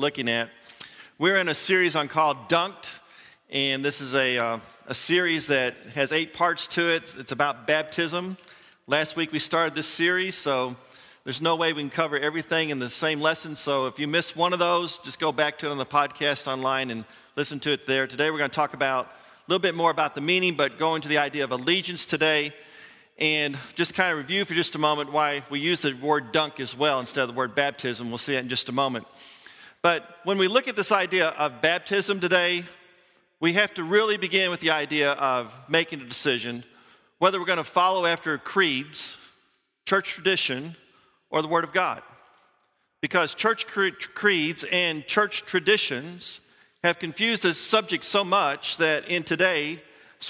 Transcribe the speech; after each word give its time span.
looking 0.00 0.28
at. 0.28 0.48
We're 1.18 1.38
in 1.38 1.48
a 1.48 1.54
series 1.56 1.96
on 1.96 2.06
called 2.06 2.48
Dunked, 2.48 2.86
and 3.50 3.84
this 3.84 4.00
is 4.00 4.14
a, 4.14 4.38
uh, 4.38 4.60
a 4.86 4.94
series 4.94 5.48
that 5.48 5.74
has 5.92 6.12
eight 6.12 6.32
parts 6.32 6.68
to 6.68 6.82
it. 6.94 7.16
It's 7.18 7.32
about 7.32 7.66
baptism. 7.66 8.36
Last 8.86 9.16
week 9.16 9.32
we 9.32 9.40
started 9.40 9.74
this 9.74 9.88
series, 9.88 10.36
so 10.36 10.76
there's 11.24 11.42
no 11.42 11.56
way 11.56 11.72
we 11.72 11.82
can 11.82 11.90
cover 11.90 12.16
everything 12.16 12.70
in 12.70 12.78
the 12.78 12.88
same 12.88 13.20
lesson. 13.20 13.56
So 13.56 13.88
if 13.88 13.98
you 13.98 14.06
missed 14.06 14.36
one 14.36 14.52
of 14.52 14.60
those, 14.60 14.98
just 14.98 15.18
go 15.18 15.32
back 15.32 15.58
to 15.58 15.66
it 15.66 15.70
on 15.70 15.78
the 15.78 15.84
podcast 15.84 16.46
online 16.46 16.92
and 16.92 17.04
listen 17.34 17.58
to 17.58 17.72
it 17.72 17.84
there. 17.88 18.06
Today 18.06 18.30
we're 18.30 18.38
going 18.38 18.50
to 18.50 18.54
talk 18.54 18.74
about 18.74 19.06
a 19.06 19.10
little 19.48 19.58
bit 19.58 19.74
more 19.74 19.90
about 19.90 20.14
the 20.14 20.20
meaning, 20.20 20.54
but 20.54 20.78
go 20.78 20.94
into 20.94 21.08
the 21.08 21.18
idea 21.18 21.42
of 21.42 21.50
allegiance 21.50 22.06
today. 22.06 22.54
And 23.18 23.58
just 23.74 23.94
kind 23.94 24.12
of 24.12 24.18
review 24.18 24.44
for 24.44 24.54
just 24.54 24.76
a 24.76 24.78
moment 24.78 25.10
why 25.10 25.42
we 25.50 25.58
use 25.58 25.80
the 25.80 25.92
word 25.92 26.30
dunk 26.30 26.60
as 26.60 26.76
well 26.76 27.00
instead 27.00 27.22
of 27.22 27.26
the 27.26 27.34
word 27.34 27.56
baptism. 27.56 28.10
We'll 28.10 28.18
see 28.18 28.34
that 28.34 28.44
in 28.44 28.48
just 28.48 28.68
a 28.68 28.72
moment. 28.72 29.08
But 29.82 30.04
when 30.24 30.38
we 30.38 30.48
look 30.48 30.68
at 30.68 30.76
this 30.76 30.92
idea 30.92 31.28
of 31.28 31.62
baptism 31.62 32.20
today, 32.20 32.64
we 33.40 33.52
have 33.52 33.72
to 33.74 33.84
really 33.84 34.16
begin 34.16 34.50
with 34.50 34.60
the 34.60 34.70
idea 34.70 35.12
of 35.12 35.52
making 35.68 36.00
a 36.00 36.04
decision 36.04 36.64
whether 37.18 37.38
we're 37.40 37.46
going 37.46 37.58
to 37.58 37.64
follow 37.64 38.06
after 38.06 38.38
creeds, 38.38 39.16
church 39.86 40.10
tradition, 40.10 40.76
or 41.30 41.42
the 41.42 41.48
Word 41.48 41.64
of 41.64 41.72
God. 41.72 42.02
Because 43.00 43.34
church 43.34 43.66
creeds 43.66 44.64
and 44.70 45.06
church 45.06 45.44
traditions 45.44 46.40
have 46.82 46.98
confused 46.98 47.42
this 47.42 47.58
subject 47.58 48.04
so 48.04 48.24
much 48.24 48.76
that 48.76 49.08
in 49.08 49.22
today's 49.24 49.80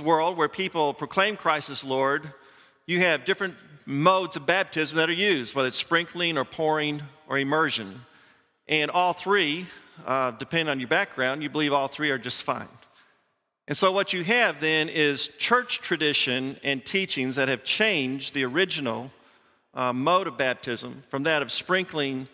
world 0.02 0.36
where 0.36 0.48
people 0.48 0.94
proclaim 0.94 1.36
Christ 1.36 1.70
as 1.70 1.84
Lord, 1.84 2.32
you 2.86 3.00
have 3.00 3.24
different 3.24 3.54
modes 3.84 4.36
of 4.36 4.46
baptism 4.46 4.96
that 4.96 5.08
are 5.08 5.14
used, 5.14 5.54
whether 5.54 5.68
it's 5.68 5.78
sprinkling 5.78 6.36
or 6.36 6.44
pouring 6.44 7.02
or 7.26 7.38
immersion. 7.38 8.00
And 8.68 8.90
all 8.90 9.12
three, 9.12 9.66
uh, 10.06 10.32
depending 10.32 10.68
on 10.68 10.78
your 10.78 10.88
background, 10.88 11.42
you 11.42 11.48
believe 11.48 11.72
all 11.72 11.88
three 11.88 12.10
are 12.10 12.18
just 12.18 12.42
fine. 12.42 12.68
And 13.66 13.76
so, 13.76 13.92
what 13.92 14.12
you 14.12 14.24
have 14.24 14.60
then 14.60 14.88
is 14.88 15.28
church 15.38 15.80
tradition 15.80 16.56
and 16.62 16.84
teachings 16.84 17.36
that 17.36 17.48
have 17.48 17.64
changed 17.64 18.34
the 18.34 18.44
original 18.44 19.10
uh, 19.74 19.92
mode 19.92 20.26
of 20.26 20.38
baptism 20.38 21.02
from 21.10 21.24
that 21.24 21.42
of 21.42 21.52
sprinkling 21.52 22.28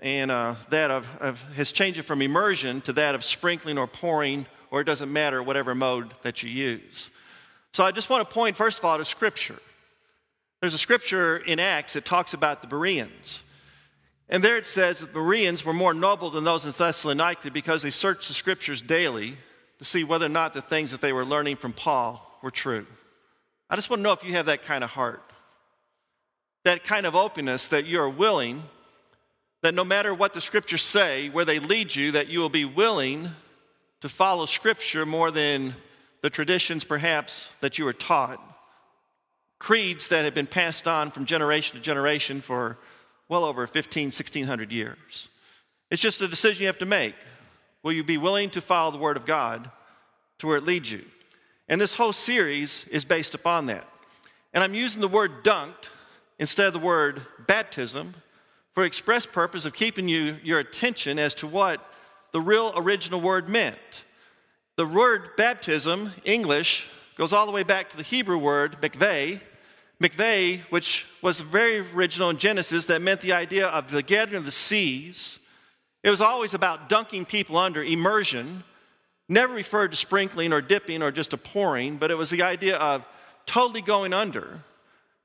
and 0.00 0.30
uh, 0.30 0.56
that 0.68 0.90
of, 0.90 1.06
of, 1.20 1.40
has 1.54 1.72
changed 1.72 1.98
it 1.98 2.02
from 2.02 2.20
immersion 2.20 2.82
to 2.82 2.92
that 2.92 3.14
of 3.14 3.24
sprinkling 3.24 3.78
or 3.78 3.86
pouring, 3.86 4.46
or 4.70 4.82
it 4.82 4.84
doesn't 4.84 5.10
matter, 5.10 5.42
whatever 5.42 5.74
mode 5.74 6.12
that 6.22 6.42
you 6.42 6.50
use. 6.50 7.10
So, 7.72 7.84
I 7.84 7.90
just 7.90 8.10
want 8.10 8.28
to 8.28 8.34
point, 8.34 8.56
first 8.56 8.78
of 8.78 8.84
all, 8.84 8.98
to 8.98 9.04
Scripture. 9.04 9.58
There's 10.60 10.72
a 10.72 10.78
scripture 10.78 11.36
in 11.36 11.60
Acts 11.60 11.92
that 11.92 12.06
talks 12.06 12.32
about 12.32 12.62
the 12.62 12.66
Bereans. 12.66 13.42
And 14.28 14.42
there 14.42 14.56
it 14.56 14.66
says 14.66 15.00
that 15.00 15.06
the 15.06 15.12
Bereans 15.12 15.64
were 15.64 15.72
more 15.72 15.94
noble 15.94 16.30
than 16.30 16.44
those 16.44 16.64
in 16.64 16.72
Thessalonica 16.72 17.50
because 17.50 17.82
they 17.82 17.90
searched 17.90 18.28
the 18.28 18.34
scriptures 18.34 18.80
daily 18.80 19.36
to 19.78 19.84
see 19.84 20.04
whether 20.04 20.26
or 20.26 20.30
not 20.30 20.54
the 20.54 20.62
things 20.62 20.90
that 20.92 21.00
they 21.00 21.12
were 21.12 21.24
learning 21.24 21.56
from 21.56 21.72
Paul 21.72 22.38
were 22.42 22.50
true. 22.50 22.86
I 23.68 23.76
just 23.76 23.90
want 23.90 24.00
to 24.00 24.02
know 24.04 24.12
if 24.12 24.24
you 24.24 24.32
have 24.34 24.46
that 24.46 24.64
kind 24.64 24.84
of 24.84 24.90
heart, 24.90 25.22
that 26.64 26.84
kind 26.84 27.06
of 27.06 27.14
openness 27.14 27.68
that 27.68 27.84
you 27.84 28.00
are 28.00 28.08
willing, 28.08 28.62
that 29.62 29.74
no 29.74 29.84
matter 29.84 30.14
what 30.14 30.32
the 30.32 30.40
scriptures 30.40 30.82
say, 30.82 31.28
where 31.28 31.44
they 31.44 31.58
lead 31.58 31.94
you, 31.94 32.12
that 32.12 32.28
you 32.28 32.38
will 32.38 32.48
be 32.48 32.64
willing 32.64 33.30
to 34.00 34.08
follow 34.08 34.46
scripture 34.46 35.04
more 35.06 35.30
than 35.30 35.74
the 36.22 36.30
traditions 36.30 36.84
perhaps 36.84 37.52
that 37.60 37.78
you 37.78 37.84
were 37.84 37.92
taught. 37.92 38.40
Creeds 39.58 40.08
that 40.08 40.24
have 40.24 40.34
been 40.34 40.46
passed 40.46 40.86
on 40.86 41.10
from 41.10 41.24
generation 41.24 41.76
to 41.76 41.82
generation 41.82 42.40
for 42.40 42.78
well 43.34 43.44
over 43.44 43.66
15, 43.66 44.06
1600 44.06 44.70
years. 44.70 45.28
It's 45.90 46.00
just 46.00 46.20
a 46.20 46.28
decision 46.28 46.62
you 46.62 46.66
have 46.68 46.78
to 46.78 46.86
make. 46.86 47.16
Will 47.82 47.90
you 47.90 48.04
be 48.04 48.16
willing 48.16 48.48
to 48.50 48.60
follow 48.60 48.92
the 48.92 48.98
Word 48.98 49.16
of 49.16 49.26
God 49.26 49.72
to 50.38 50.46
where 50.46 50.56
it 50.56 50.62
leads 50.62 50.92
you? 50.92 51.04
And 51.68 51.80
this 51.80 51.94
whole 51.94 52.12
series 52.12 52.86
is 52.92 53.04
based 53.04 53.34
upon 53.34 53.66
that. 53.66 53.88
And 54.52 54.62
I'm 54.62 54.72
using 54.72 55.00
the 55.00 55.08
word 55.08 55.42
dunked 55.42 55.88
instead 56.38 56.68
of 56.68 56.74
the 56.74 56.78
word 56.78 57.22
baptism 57.48 58.14
for 58.72 58.84
express 58.84 59.26
purpose 59.26 59.64
of 59.64 59.74
keeping 59.74 60.06
you 60.06 60.36
your 60.44 60.60
attention 60.60 61.18
as 61.18 61.34
to 61.34 61.48
what 61.48 61.84
the 62.30 62.40
real 62.40 62.72
original 62.76 63.20
word 63.20 63.48
meant. 63.48 64.04
The 64.76 64.86
word 64.86 65.30
baptism, 65.36 66.12
English, 66.24 66.86
goes 67.16 67.32
all 67.32 67.46
the 67.46 67.52
way 67.52 67.64
back 67.64 67.90
to 67.90 67.96
the 67.96 68.04
Hebrew 68.04 68.38
word 68.38 68.76
mikveh, 68.80 69.40
mikveh, 70.00 70.60
which 70.70 71.06
was 71.22 71.40
very 71.40 71.78
original 71.94 72.30
in 72.30 72.36
Genesis, 72.36 72.86
that 72.86 73.02
meant 73.02 73.20
the 73.20 73.32
idea 73.32 73.68
of 73.68 73.90
the 73.90 74.02
gathering 74.02 74.36
of 74.36 74.44
the 74.44 74.52
seas. 74.52 75.38
It 76.02 76.10
was 76.10 76.20
always 76.20 76.54
about 76.54 76.88
dunking 76.88 77.24
people 77.24 77.56
under, 77.56 77.82
immersion. 77.82 78.64
Never 79.28 79.54
referred 79.54 79.92
to 79.92 79.96
sprinkling 79.96 80.52
or 80.52 80.60
dipping 80.60 81.02
or 81.02 81.10
just 81.10 81.32
a 81.32 81.38
pouring, 81.38 81.96
but 81.96 82.10
it 82.10 82.16
was 82.16 82.30
the 82.30 82.42
idea 82.42 82.76
of 82.76 83.04
totally 83.46 83.80
going 83.80 84.12
under. 84.12 84.60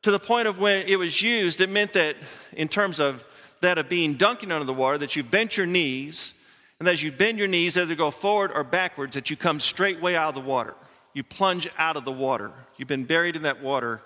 To 0.03 0.12
the 0.12 0.19
point 0.19 0.47
of 0.47 0.59
when 0.59 0.88
it 0.88 0.97
was 0.97 1.22
used, 1.22 1.59
it 1.59 1.69
meant 1.69 1.94
that 1.94 2.16
in 2.53 2.69
terms 2.69 3.00
of 3.00 3.24
that 3.62 3.78
of 3.78 3.90
being 3.90 4.13
dunking 4.13 4.52
under 4.52 4.63
the 4.63 4.74
water, 4.74 4.97
that 5.00 5.18
you 5.18 5.24
bent 5.24 5.58
your 5.58 5.66
knees, 5.66 6.34
and 6.79 6.88
as 6.88 7.03
you 7.03 7.12
bend 7.12 7.38
your 7.38 7.50
knees, 7.50 7.75
either 7.75 7.96
go 7.96 8.09
forward 8.09 8.52
or 8.53 8.63
backwards, 8.63 9.16
that 9.16 9.29
you 9.29 9.35
come 9.35 9.59
straight 9.59 10.02
way 10.02 10.16
out 10.16 10.29
of 10.29 10.35
the 10.35 10.50
water. 10.50 10.75
You 11.13 11.24
plunge 11.24 11.69
out 11.78 11.97
of 11.97 12.06
the 12.06 12.12
water. 12.13 12.53
You've 12.78 12.88
been 12.88 13.03
buried 13.03 13.35
in 13.35 13.41
that 13.41 13.62
water 13.62 14.02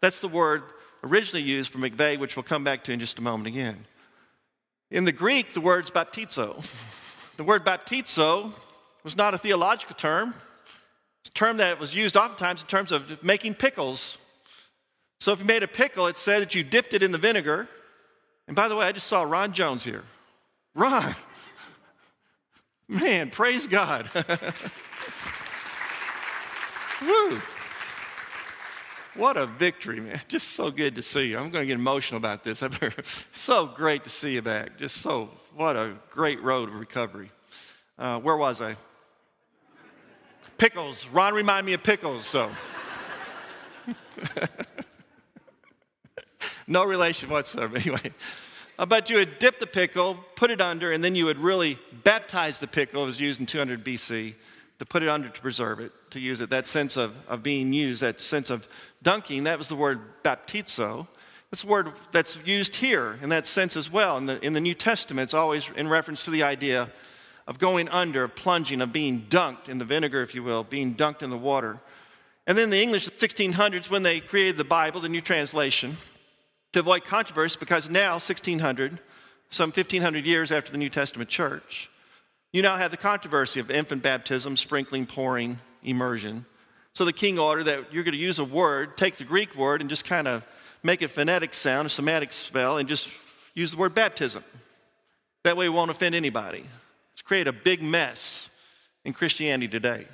that's 0.00 0.20
the 0.20 0.28
word 0.28 0.62
originally 1.02 1.42
used 1.42 1.72
for 1.72 1.78
mikveh, 1.78 2.18
which 2.18 2.36
we'll 2.36 2.42
come 2.42 2.64
back 2.64 2.84
to 2.84 2.92
in 2.92 3.00
just 3.00 3.18
a 3.18 3.22
moment 3.22 3.48
again. 3.48 3.86
In 4.90 5.04
the 5.04 5.12
Greek, 5.12 5.54
the 5.54 5.60
word's 5.60 5.90
baptizo. 5.90 6.64
The 7.36 7.44
word 7.44 7.64
baptizo 7.64 8.52
was 9.04 9.16
not 9.16 9.34
a 9.34 9.38
theological 9.38 9.94
term. 9.94 10.34
It's 11.22 11.30
a 11.30 11.32
term 11.32 11.58
that 11.58 11.78
was 11.78 11.94
used 11.94 12.16
oftentimes 12.16 12.62
in 12.62 12.68
terms 12.68 12.92
of 12.92 13.22
making 13.22 13.54
pickles. 13.54 14.18
So 15.20 15.32
if 15.32 15.38
you 15.38 15.44
made 15.44 15.62
a 15.62 15.68
pickle, 15.68 16.06
it 16.06 16.16
said 16.16 16.40
that 16.42 16.54
you 16.54 16.64
dipped 16.64 16.94
it 16.94 17.02
in 17.02 17.12
the 17.12 17.18
vinegar. 17.18 17.68
And 18.46 18.56
by 18.56 18.68
the 18.68 18.76
way, 18.76 18.86
I 18.86 18.92
just 18.92 19.06
saw 19.06 19.22
Ron 19.22 19.52
Jones 19.52 19.84
here. 19.84 20.02
Ron! 20.74 21.14
Man, 22.88 23.30
praise 23.30 23.66
God. 23.66 24.10
Woo! 27.02 27.40
What 29.14 29.36
a 29.36 29.46
victory, 29.46 30.00
man. 30.00 30.20
Just 30.28 30.50
so 30.50 30.70
good 30.70 30.94
to 30.94 31.02
see 31.02 31.30
you. 31.30 31.36
I'm 31.36 31.50
going 31.50 31.62
to 31.62 31.66
get 31.66 31.74
emotional 31.74 32.18
about 32.18 32.44
this. 32.44 32.62
so 33.32 33.66
great 33.66 34.04
to 34.04 34.10
see 34.10 34.34
you 34.34 34.42
back. 34.42 34.78
Just 34.78 34.98
so, 34.98 35.30
what 35.54 35.76
a 35.76 35.96
great 36.10 36.40
road 36.42 36.68
of 36.68 36.76
recovery. 36.76 37.32
Uh, 37.98 38.20
where 38.20 38.36
was 38.36 38.60
I? 38.60 38.76
Pickles. 40.58 41.08
Ron 41.08 41.34
reminded 41.34 41.66
me 41.66 41.72
of 41.72 41.82
pickles, 41.82 42.26
so. 42.26 42.50
no 46.68 46.84
relation 46.84 47.30
whatsoever. 47.30 47.76
Anyway, 47.78 48.12
uh, 48.78 48.86
but 48.86 49.10
you 49.10 49.16
would 49.16 49.40
dip 49.40 49.58
the 49.58 49.66
pickle, 49.66 50.18
put 50.36 50.52
it 50.52 50.60
under, 50.60 50.92
and 50.92 51.02
then 51.02 51.16
you 51.16 51.24
would 51.24 51.38
really 51.38 51.78
baptize 52.04 52.58
the 52.58 52.68
pickle. 52.68 53.02
It 53.02 53.06
was 53.06 53.20
used 53.20 53.40
in 53.40 53.46
200 53.46 53.84
BC 53.84 54.34
to 54.80 54.86
put 54.86 55.02
it 55.02 55.10
under 55.10 55.28
to 55.28 55.40
preserve 55.42 55.78
it, 55.78 55.92
to 56.10 56.18
use 56.18 56.40
it. 56.40 56.48
That 56.48 56.66
sense 56.66 56.96
of, 56.96 57.14
of 57.28 57.42
being 57.42 57.70
used, 57.70 58.00
that 58.00 58.18
sense 58.18 58.48
of 58.48 58.66
dunking, 59.02 59.44
that 59.44 59.58
was 59.58 59.68
the 59.68 59.76
word 59.76 60.00
baptizo. 60.24 61.06
That's 61.50 61.64
a 61.64 61.66
word 61.66 61.92
that's 62.12 62.38
used 62.46 62.76
here 62.76 63.18
in 63.22 63.28
that 63.28 63.46
sense 63.46 63.76
as 63.76 63.92
well. 63.92 64.16
In 64.16 64.24
the, 64.24 64.42
in 64.42 64.54
the 64.54 64.60
New 64.60 64.72
Testament, 64.72 65.24
it's 65.24 65.34
always 65.34 65.68
in 65.76 65.86
reference 65.86 66.24
to 66.24 66.30
the 66.30 66.44
idea 66.44 66.90
of 67.46 67.58
going 67.58 67.90
under, 67.90 68.24
of 68.24 68.34
plunging, 68.34 68.80
of 68.80 68.90
being 68.90 69.26
dunked 69.28 69.68
in 69.68 69.76
the 69.76 69.84
vinegar, 69.84 70.22
if 70.22 70.34
you 70.34 70.42
will, 70.42 70.64
being 70.64 70.94
dunked 70.94 71.22
in 71.22 71.28
the 71.28 71.36
water. 71.36 71.78
And 72.46 72.56
then 72.56 72.70
the 72.70 72.82
English, 72.82 73.06
1600s, 73.10 73.90
when 73.90 74.02
they 74.02 74.20
created 74.20 74.56
the 74.56 74.64
Bible, 74.64 75.02
the 75.02 75.10
New 75.10 75.20
Translation, 75.20 75.98
to 76.72 76.80
avoid 76.80 77.04
controversy, 77.04 77.58
because 77.60 77.90
now, 77.90 78.12
1600, 78.12 78.98
some 79.50 79.68
1500 79.68 80.24
years 80.24 80.50
after 80.50 80.72
the 80.72 80.78
New 80.78 80.88
Testament 80.88 81.28
church, 81.28 81.89
you 82.52 82.62
now 82.62 82.76
have 82.76 82.90
the 82.90 82.96
controversy 82.96 83.60
of 83.60 83.70
infant 83.70 84.02
baptism, 84.02 84.56
sprinkling, 84.56 85.06
pouring, 85.06 85.58
immersion. 85.82 86.44
So 86.94 87.04
the 87.04 87.12
king 87.12 87.38
ordered 87.38 87.64
that 87.64 87.92
you're 87.92 88.02
going 88.02 88.12
to 88.12 88.18
use 88.18 88.38
a 88.38 88.44
word, 88.44 88.96
take 88.96 89.16
the 89.16 89.24
Greek 89.24 89.54
word, 89.54 89.80
and 89.80 89.88
just 89.88 90.04
kind 90.04 90.26
of 90.26 90.42
make 90.82 91.02
a 91.02 91.08
phonetic 91.08 91.54
sound, 91.54 91.86
a 91.86 91.90
semantic 91.90 92.32
spell, 92.32 92.78
and 92.78 92.88
just 92.88 93.08
use 93.54 93.70
the 93.70 93.76
word 93.76 93.94
baptism. 93.94 94.42
That 95.44 95.56
way, 95.56 95.68
we 95.68 95.74
won't 95.74 95.90
offend 95.90 96.14
anybody. 96.14 96.64
It's 97.12 97.22
create 97.22 97.46
a 97.46 97.52
big 97.52 97.82
mess 97.82 98.50
in 99.04 99.12
Christianity 99.12 99.68
today. 99.68 100.06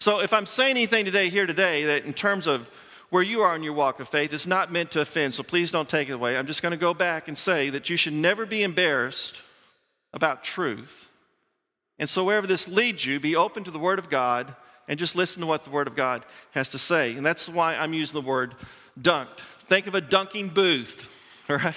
So, 0.00 0.20
if 0.20 0.32
I'm 0.32 0.46
saying 0.46 0.72
anything 0.72 1.04
today, 1.04 1.28
here 1.28 1.46
today, 1.46 1.84
that 1.84 2.04
in 2.04 2.14
terms 2.14 2.46
of 2.46 2.68
where 3.10 3.22
you 3.22 3.42
are 3.42 3.54
in 3.54 3.62
your 3.62 3.74
walk 3.74 4.00
of 4.00 4.08
faith, 4.08 4.32
it's 4.32 4.46
not 4.46 4.72
meant 4.72 4.90
to 4.92 5.00
offend, 5.00 5.34
so 5.34 5.42
please 5.42 5.70
don't 5.70 5.88
take 5.88 6.08
it 6.08 6.12
away. 6.12 6.36
I'm 6.36 6.46
just 6.46 6.62
going 6.62 6.72
to 6.72 6.78
go 6.78 6.94
back 6.94 7.28
and 7.28 7.36
say 7.36 7.68
that 7.70 7.90
you 7.90 7.96
should 7.96 8.14
never 8.14 8.46
be 8.46 8.62
embarrassed 8.62 9.42
about 10.14 10.42
truth 10.42 11.06
and 12.02 12.10
so, 12.10 12.24
wherever 12.24 12.48
this 12.48 12.66
leads 12.66 13.06
you, 13.06 13.20
be 13.20 13.36
open 13.36 13.62
to 13.62 13.70
the 13.70 13.78
Word 13.78 14.00
of 14.00 14.10
God 14.10 14.56
and 14.88 14.98
just 14.98 15.14
listen 15.14 15.40
to 15.40 15.46
what 15.46 15.62
the 15.62 15.70
Word 15.70 15.86
of 15.86 15.94
God 15.94 16.24
has 16.50 16.68
to 16.70 16.78
say. 16.78 17.14
And 17.14 17.24
that's 17.24 17.48
why 17.48 17.76
I'm 17.76 17.94
using 17.94 18.20
the 18.20 18.26
word 18.26 18.56
dunked. 19.00 19.38
Think 19.68 19.86
of 19.86 19.94
a 19.94 20.00
dunking 20.00 20.48
booth, 20.48 21.08
all 21.48 21.58
right? 21.58 21.76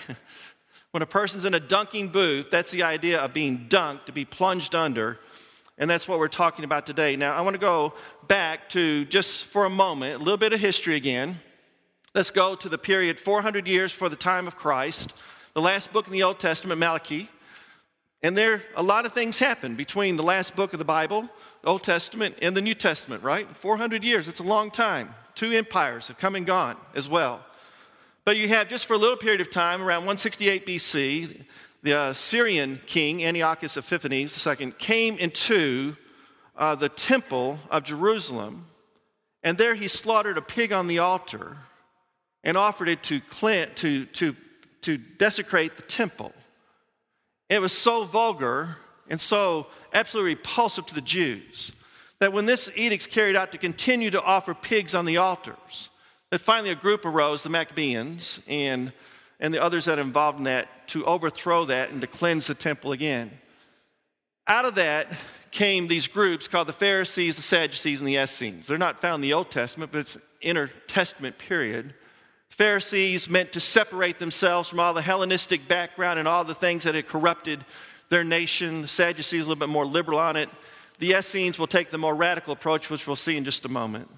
When 0.90 1.04
a 1.04 1.06
person's 1.06 1.46
in 1.46 1.54
a 1.54 1.60
dunking 1.60 2.08
booth, 2.08 2.48
that's 2.50 2.72
the 2.72 2.82
idea 2.82 3.20
of 3.20 3.34
being 3.34 3.68
dunked, 3.70 4.08
to 4.08 4.12
be 4.12 4.26
plunged 4.26 4.74
under. 4.74 5.20
And 5.78 5.88
that's 5.88 6.08
what 6.08 6.18
we're 6.18 6.28
talking 6.28 6.66
about 6.66 6.88
today. 6.88 7.16
Now, 7.16 7.36
I 7.36 7.42
want 7.42 7.54
to 7.54 7.60
go 7.60 7.94
back 8.28 8.68
to 8.70 9.06
just 9.06 9.46
for 9.46 9.66
a 9.66 9.70
moment, 9.70 10.16
a 10.16 10.18
little 10.18 10.38
bit 10.38 10.54
of 10.54 10.60
history 10.60 10.96
again. 10.96 11.40
Let's 12.16 12.32
go 12.32 12.56
to 12.56 12.68
the 12.68 12.80
period 12.80 13.20
400 13.20 13.68
years 13.68 13.92
for 13.92 14.10
the 14.10 14.16
time 14.16 14.48
of 14.48 14.56
Christ, 14.56 15.14
the 15.54 15.62
last 15.62 15.94
book 15.94 16.08
in 16.08 16.14
the 16.14 16.24
Old 16.24 16.40
Testament, 16.40 16.80
Malachi. 16.80 17.30
And 18.26 18.36
there, 18.36 18.64
a 18.76 18.82
lot 18.82 19.06
of 19.06 19.14
things 19.14 19.38
happened 19.38 19.78
between 19.78 20.16
the 20.16 20.24
last 20.24 20.56
book 20.56 20.74
of 20.74 20.80
the 20.80 20.84
Bible, 20.84 21.30
Old 21.64 21.84
Testament, 21.84 22.36
and 22.42 22.58
the 22.58 22.62
New 22.62 22.74
Testament, 22.74 23.22
right? 23.22 23.48
400 23.56 24.04
years, 24.04 24.28
it's 24.28 24.40
a 24.40 24.44
long 24.44 24.72
time. 24.72 25.14
Two 25.36 25.52
empires 25.52 26.08
have 26.08 26.18
come 26.18 26.34
and 26.34 26.44
gone 26.44 26.76
as 26.96 27.08
well. 27.08 27.46
But 28.24 28.38
you 28.38 28.48
have, 28.48 28.68
just 28.68 28.88
for 28.88 28.96
a 28.96 28.98
little 28.98 29.16
period 29.16 29.42
of 29.42 29.52
time, 29.52 29.80
around 29.80 30.08
168 30.08 30.66
BC, 30.66 31.46
the 31.84 31.94
uh, 31.94 32.14
Syrian 32.14 32.82
king, 32.88 33.24
Antiochus 33.24 33.78
Epiphanes 33.78 34.48
II, 34.48 34.72
came 34.80 35.18
into 35.18 35.96
uh, 36.58 36.74
the 36.74 36.90
temple 36.90 37.60
of 37.70 37.84
Jerusalem, 37.84 38.66
and 39.44 39.56
there 39.56 39.76
he 39.76 39.88
slaughtered 39.88 40.40
a 40.40 40.42
pig 40.42 40.74
on 40.74 40.88
the 40.88 40.98
altar 40.98 41.58
and 42.44 42.58
offered 42.58 42.90
it 42.90 43.04
to, 43.04 43.20
to, 43.76 44.06
to, 44.08 44.36
to 44.82 44.98
desecrate 44.98 45.76
the 45.76 45.84
temple. 45.84 46.34
It 47.50 47.62
was 47.62 47.74
so 47.74 48.06
vulgar 48.06 48.78
and 49.10 49.22
so 49.22 49.68
absolutely 49.94 50.36
repulsive 50.36 50.86
to 50.88 50.96
the 50.96 51.02
Jews 51.02 51.72
that 52.20 52.34
when 52.34 52.46
this 52.46 52.70
edict's 52.76 53.08
carried 53.08 53.36
out 53.36 53.52
to 53.52 53.58
continue 53.58 54.10
to 54.12 54.22
offer 54.22 54.54
pigs 54.54 54.96
on 54.96 55.06
the 55.06 55.18
altars, 55.18 55.90
that 56.32 56.40
finally 56.40 56.72
a 56.72 56.76
group 56.76 57.06
arose, 57.06 57.44
the 57.44 57.50
Maccabees, 57.50 58.40
and, 58.48 58.92
and 59.40 59.54
the 59.54 59.62
others 59.62 59.86
that 59.86 60.00
involved 60.00 60.40
in 60.40 60.46
that, 60.46 60.88
to 60.88 61.06
overthrow 61.06 61.66
that 61.66 61.92
and 61.92 62.02
to 62.02 62.08
cleanse 62.08 62.48
the 62.48 62.56
temple 62.56 62.94
again. 62.94 63.32
Out 64.48 64.66
of 64.66 64.76
that 64.76 65.08
came 65.52 65.88
these 65.88 66.08
groups 66.08 66.48
called 66.48 66.68
the 66.68 66.74
Pharisees, 66.74 67.36
the 67.36 67.42
Sadducees, 67.42 68.00
and 68.00 68.08
the 68.08 68.16
Essenes. 68.16 68.68
They're 68.68 68.78
not 68.78 69.02
found 69.02 69.16
in 69.16 69.30
the 69.30 69.34
Old 69.34 69.52
Testament, 69.52 69.92
but 69.92 70.00
it's 70.00 70.18
intertestament 70.42 71.38
period. 71.38 71.94
Pharisees 72.58 73.30
meant 73.30 73.52
to 73.52 73.60
separate 73.60 74.18
themselves 74.18 74.70
from 74.70 74.80
all 74.80 74.94
the 74.94 75.02
Hellenistic 75.02 75.68
background 75.68 76.20
and 76.20 76.28
all 76.28 76.46
the 76.46 76.56
things 76.56 76.86
that 76.86 76.96
had 76.96 77.06
corrupted 77.06 77.66
their 78.10 78.24
nation. 78.24 78.88
Sadducees 78.88 79.42
a 79.42 79.50
little 79.50 79.60
bit 79.60 79.68
more 79.68 79.86
liberal 79.86 80.20
on 80.20 80.38
it. 80.38 80.48
The 81.00 81.12
Essenes 81.12 81.60
will 81.60 81.68
take 81.68 81.90
the 81.90 81.98
more 81.98 82.16
radical 82.16 82.54
approach, 82.54 82.90
which 82.90 83.08
we'll 83.08 83.18
see 83.18 83.36
in 83.36 83.44
just 83.44 83.66
a 83.66 83.70
moment. 83.70 84.10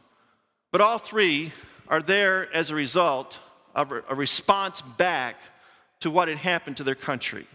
But 0.72 0.82
all 0.82 1.00
three 1.00 1.52
are 1.88 2.02
there 2.02 2.54
as 2.54 2.70
a 2.70 2.76
result 2.76 3.40
of 3.74 3.92
a 3.92 4.14
response 4.14 4.82
back 4.82 5.38
to 6.02 6.12
what 6.12 6.28
had 6.28 6.38
happened 6.38 6.78
to 6.78 6.84
their 6.84 6.94
country. 6.94 7.48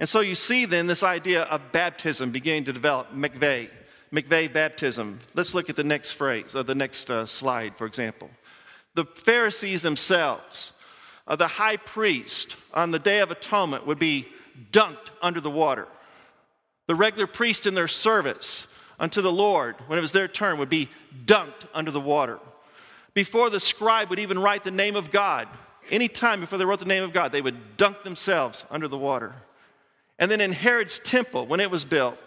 And 0.00 0.08
so 0.08 0.20
you 0.20 0.34
see 0.34 0.64
then 0.64 0.86
this 0.86 1.02
idea 1.02 1.42
of 1.42 1.70
baptism 1.70 2.30
beginning 2.30 2.64
to 2.64 2.72
develop, 2.72 3.14
mikveh, 3.14 3.68
mikveh 4.10 4.50
baptism. 4.50 5.20
Let's 5.34 5.52
look 5.52 5.68
at 5.68 5.76
the 5.76 5.84
next 5.84 6.12
phrase, 6.12 6.56
or 6.56 6.62
the 6.62 6.74
next 6.74 7.10
uh, 7.10 7.26
slide, 7.26 7.76
for 7.76 7.86
example. 7.86 8.30
The 8.94 9.04
Pharisees 9.04 9.82
themselves, 9.82 10.72
uh, 11.26 11.36
the 11.36 11.48
high 11.48 11.76
priest 11.76 12.56
on 12.72 12.90
the 12.90 12.98
Day 12.98 13.20
of 13.20 13.30
Atonement 13.30 13.86
would 13.86 13.98
be 13.98 14.28
dunked 14.72 15.10
under 15.20 15.40
the 15.40 15.50
water. 15.50 15.88
The 16.86 16.94
regular 16.94 17.26
priest 17.26 17.66
in 17.66 17.74
their 17.74 17.88
service 17.88 18.66
unto 19.00 19.20
the 19.20 19.32
Lord, 19.32 19.76
when 19.86 19.98
it 19.98 20.02
was 20.02 20.12
their 20.12 20.28
turn, 20.28 20.58
would 20.58 20.68
be 20.68 20.90
dunked 21.26 21.66
under 21.72 21.90
the 21.90 22.00
water 22.00 22.38
before 23.14 23.48
the 23.48 23.60
scribe 23.60 24.10
would 24.10 24.18
even 24.18 24.38
write 24.38 24.64
the 24.64 24.70
name 24.70 24.96
of 24.96 25.10
God, 25.10 25.48
any 25.90 26.08
time 26.08 26.40
before 26.40 26.58
they 26.58 26.64
wrote 26.64 26.80
the 26.80 26.84
name 26.84 27.04
of 27.04 27.12
God, 27.12 27.32
they 27.32 27.40
would 27.40 27.76
dunk 27.76 28.02
themselves 28.02 28.64
under 28.70 28.88
the 28.88 28.98
water. 28.98 29.34
And 30.18 30.30
then 30.30 30.40
in 30.40 30.52
Herod's 30.52 30.98
temple, 30.98 31.46
when 31.46 31.60
it 31.60 31.70
was 31.70 31.84
built, 31.84 32.18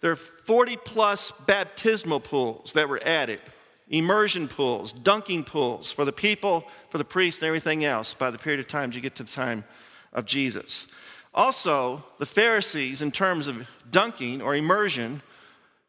there 0.00 0.10
are 0.10 0.16
40 0.16 0.76
plus 0.78 1.32
baptismal 1.46 2.20
pools 2.20 2.72
that 2.72 2.88
were 2.88 3.00
added 3.04 3.40
immersion 3.88 4.48
pools, 4.48 4.92
dunking 4.92 5.44
pools 5.44 5.92
for 5.92 6.04
the 6.04 6.12
people, 6.12 6.64
for 6.90 6.98
the 6.98 7.04
priests, 7.04 7.40
and 7.40 7.48
everything 7.48 7.84
else 7.84 8.14
by 8.14 8.30
the 8.30 8.38
period 8.38 8.60
of 8.60 8.68
time 8.68 8.92
you 8.92 9.00
get 9.00 9.14
to 9.16 9.24
the 9.24 9.32
time 9.32 9.64
of 10.12 10.24
Jesus. 10.24 10.86
Also, 11.34 12.04
the 12.18 12.26
Pharisees, 12.26 13.00
in 13.00 13.10
terms 13.10 13.48
of 13.48 13.66
dunking 13.90 14.42
or 14.42 14.54
immersion, 14.54 15.22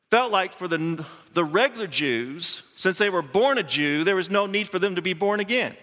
felt 0.10 0.31
like 0.31 0.57
for 0.57 0.68
the, 0.68 1.06
the 1.34 1.44
regular 1.44 1.88
Jews, 1.88 2.63
since 2.75 2.98
they 2.98 3.10
were 3.10 3.22
born 3.22 3.57
a 3.57 3.63
Jew, 3.63 4.04
there 4.04 4.16
was 4.16 4.30
no 4.30 4.45
need 4.45 4.69
for 4.69 4.80
them 4.80 4.95
to 4.95 5.01
be 5.01 5.13
born 5.13 5.40
again. 5.40 5.75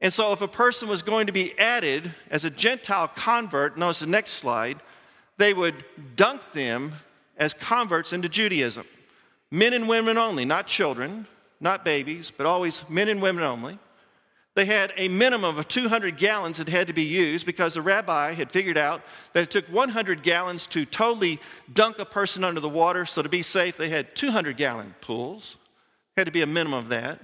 And 0.00 0.12
so, 0.12 0.32
if 0.32 0.40
a 0.42 0.48
person 0.48 0.88
was 0.88 1.02
going 1.02 1.28
to 1.28 1.32
be 1.32 1.56
added 1.58 2.12
as 2.30 2.44
a 2.44 2.50
Gentile 2.50 3.08
convert, 3.08 3.78
notice 3.78 4.00
the 4.00 4.06
next 4.06 4.32
slide, 4.32 4.80
they 5.38 5.54
would 5.54 5.84
dunk 6.16 6.40
them 6.52 6.94
as 7.36 7.54
converts 7.54 8.12
into 8.12 8.28
Judaism. 8.28 8.84
Men 9.52 9.74
and 9.74 9.86
women 9.86 10.16
only, 10.16 10.46
not 10.46 10.66
children, 10.66 11.26
not 11.60 11.84
babies, 11.84 12.32
but 12.34 12.46
always 12.46 12.82
men 12.88 13.10
and 13.10 13.20
women 13.20 13.44
only. 13.44 13.78
They 14.54 14.64
had 14.64 14.94
a 14.96 15.08
minimum 15.08 15.58
of 15.58 15.68
200 15.68 16.16
gallons 16.16 16.56
that 16.56 16.70
had 16.70 16.86
to 16.86 16.94
be 16.94 17.02
used 17.02 17.44
because 17.44 17.74
the 17.74 17.82
rabbi 17.82 18.32
had 18.32 18.50
figured 18.50 18.78
out 18.78 19.02
that 19.34 19.42
it 19.42 19.50
took 19.50 19.66
100 19.66 20.22
gallons 20.22 20.66
to 20.68 20.86
totally 20.86 21.38
dunk 21.70 21.98
a 21.98 22.06
person 22.06 22.44
under 22.44 22.60
the 22.60 22.68
water. 22.68 23.04
So, 23.04 23.20
to 23.20 23.28
be 23.28 23.42
safe, 23.42 23.76
they 23.76 23.90
had 23.90 24.16
200 24.16 24.56
gallon 24.56 24.94
pools. 25.02 25.58
Had 26.16 26.24
to 26.24 26.32
be 26.32 26.42
a 26.42 26.46
minimum 26.46 26.84
of 26.84 26.88
that. 26.88 27.20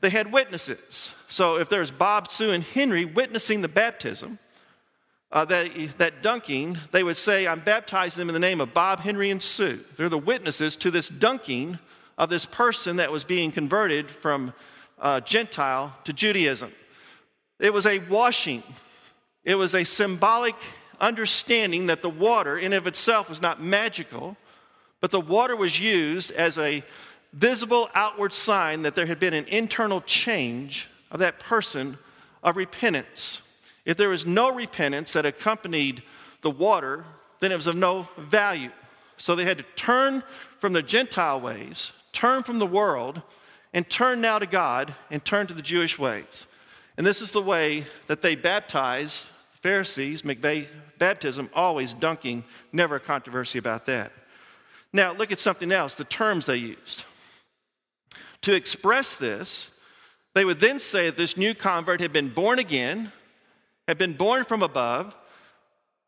They 0.00 0.10
had 0.10 0.32
witnesses. 0.32 1.12
So, 1.28 1.56
if 1.56 1.68
there's 1.68 1.90
Bob, 1.90 2.30
Sue, 2.30 2.50
and 2.50 2.62
Henry 2.62 3.04
witnessing 3.04 3.62
the 3.62 3.68
baptism, 3.68 4.38
uh, 5.34 5.44
that, 5.44 5.72
that 5.98 6.22
dunking, 6.22 6.78
they 6.92 7.02
would 7.02 7.16
say, 7.16 7.48
I'm 7.48 7.58
baptizing 7.58 8.20
them 8.20 8.28
in 8.28 8.34
the 8.34 8.38
name 8.38 8.60
of 8.60 8.72
Bob, 8.72 9.00
Henry, 9.00 9.30
and 9.30 9.42
Sue. 9.42 9.80
They're 9.96 10.08
the 10.08 10.16
witnesses 10.16 10.76
to 10.76 10.92
this 10.92 11.08
dunking 11.08 11.80
of 12.16 12.30
this 12.30 12.46
person 12.46 12.96
that 12.96 13.10
was 13.10 13.24
being 13.24 13.50
converted 13.50 14.08
from 14.08 14.54
uh, 15.00 15.20
Gentile 15.20 15.92
to 16.04 16.12
Judaism. 16.12 16.72
It 17.58 17.72
was 17.72 17.84
a 17.84 17.98
washing, 17.98 18.62
it 19.42 19.56
was 19.56 19.74
a 19.74 19.82
symbolic 19.82 20.54
understanding 21.00 21.86
that 21.86 22.00
the 22.00 22.10
water 22.10 22.56
in 22.56 22.72
of 22.72 22.86
itself 22.86 23.28
was 23.28 23.42
not 23.42 23.60
magical, 23.60 24.36
but 25.00 25.10
the 25.10 25.20
water 25.20 25.56
was 25.56 25.80
used 25.80 26.30
as 26.30 26.56
a 26.58 26.84
visible 27.32 27.90
outward 27.94 28.32
sign 28.32 28.82
that 28.82 28.94
there 28.94 29.06
had 29.06 29.18
been 29.18 29.34
an 29.34 29.46
internal 29.46 30.00
change 30.02 30.88
of 31.10 31.18
that 31.18 31.40
person 31.40 31.98
of 32.44 32.56
repentance. 32.56 33.42
If 33.84 33.96
there 33.96 34.08
was 34.08 34.24
no 34.26 34.52
repentance 34.52 35.12
that 35.12 35.26
accompanied 35.26 36.02
the 36.42 36.50
water, 36.50 37.04
then 37.40 37.52
it 37.52 37.56
was 37.56 37.66
of 37.66 37.76
no 37.76 38.08
value. 38.18 38.70
So 39.16 39.34
they 39.34 39.44
had 39.44 39.58
to 39.58 39.64
turn 39.76 40.22
from 40.60 40.72
the 40.72 40.82
Gentile 40.82 41.40
ways, 41.40 41.92
turn 42.12 42.42
from 42.42 42.58
the 42.58 42.66
world, 42.66 43.22
and 43.72 43.88
turn 43.88 44.20
now 44.20 44.38
to 44.38 44.46
God 44.46 44.94
and 45.10 45.24
turn 45.24 45.46
to 45.48 45.54
the 45.54 45.62
Jewish 45.62 45.98
ways. 45.98 46.46
And 46.96 47.06
this 47.06 47.20
is 47.20 47.32
the 47.32 47.42
way 47.42 47.86
that 48.06 48.22
they 48.22 48.36
baptize 48.36 49.26
Pharisees, 49.62 50.22
mikveh 50.22 50.66
baptism, 50.98 51.50
always 51.54 51.92
dunking, 51.92 52.44
never 52.72 52.96
a 52.96 53.00
controversy 53.00 53.58
about 53.58 53.86
that. 53.86 54.12
Now, 54.92 55.12
look 55.12 55.32
at 55.32 55.40
something 55.40 55.72
else 55.72 55.94
the 55.94 56.04
terms 56.04 56.46
they 56.46 56.56
used. 56.56 57.04
To 58.42 58.54
express 58.54 59.16
this, 59.16 59.70
they 60.34 60.44
would 60.44 60.60
then 60.60 60.78
say 60.78 61.06
that 61.06 61.16
this 61.16 61.36
new 61.36 61.54
convert 61.54 62.00
had 62.00 62.12
been 62.12 62.28
born 62.28 62.58
again, 62.58 63.10
had 63.86 63.98
been 63.98 64.14
born 64.14 64.44
from 64.44 64.62
above, 64.62 65.14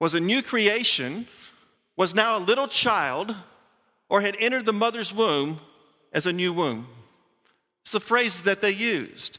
was 0.00 0.14
a 0.14 0.20
new 0.20 0.42
creation, 0.42 1.26
was 1.96 2.14
now 2.14 2.36
a 2.36 2.40
little 2.40 2.68
child, 2.68 3.34
or 4.08 4.20
had 4.20 4.36
entered 4.38 4.64
the 4.64 4.72
mother's 4.72 5.12
womb 5.12 5.60
as 6.12 6.26
a 6.26 6.32
new 6.32 6.52
womb. 6.52 6.86
It's 7.84 7.92
the 7.92 8.00
phrases 8.00 8.42
that 8.42 8.60
they 8.60 8.70
used. 8.70 9.38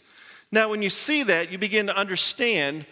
Now, 0.51 0.70
when 0.70 0.82
you 0.82 0.89
see 0.89 1.24
that, 1.24 1.51
you 1.51 1.58
begin 1.58 1.88
to 1.88 1.96
understand 1.96 2.86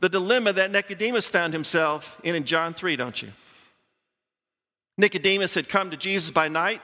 the 0.00 0.08
dilemma 0.08 0.52
that 0.52 0.70
Nicodemus 0.70 1.28
found 1.28 1.52
himself 1.52 2.16
in 2.22 2.34
in 2.34 2.44
John 2.44 2.74
3, 2.74 2.96
don't 2.96 3.20
you? 3.22 3.30
Nicodemus 4.98 5.54
had 5.54 5.68
come 5.68 5.90
to 5.90 5.96
Jesus 5.96 6.30
by 6.30 6.48
night, 6.48 6.82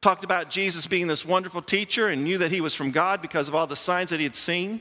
talked 0.00 0.24
about 0.24 0.50
Jesus 0.50 0.86
being 0.86 1.06
this 1.06 1.24
wonderful 1.24 1.62
teacher, 1.62 2.08
and 2.08 2.24
knew 2.24 2.38
that 2.38 2.50
he 2.50 2.60
was 2.60 2.74
from 2.74 2.90
God 2.90 3.22
because 3.22 3.48
of 3.48 3.54
all 3.54 3.66
the 3.66 3.76
signs 3.76 4.10
that 4.10 4.18
he 4.18 4.24
had 4.24 4.36
seen. 4.36 4.80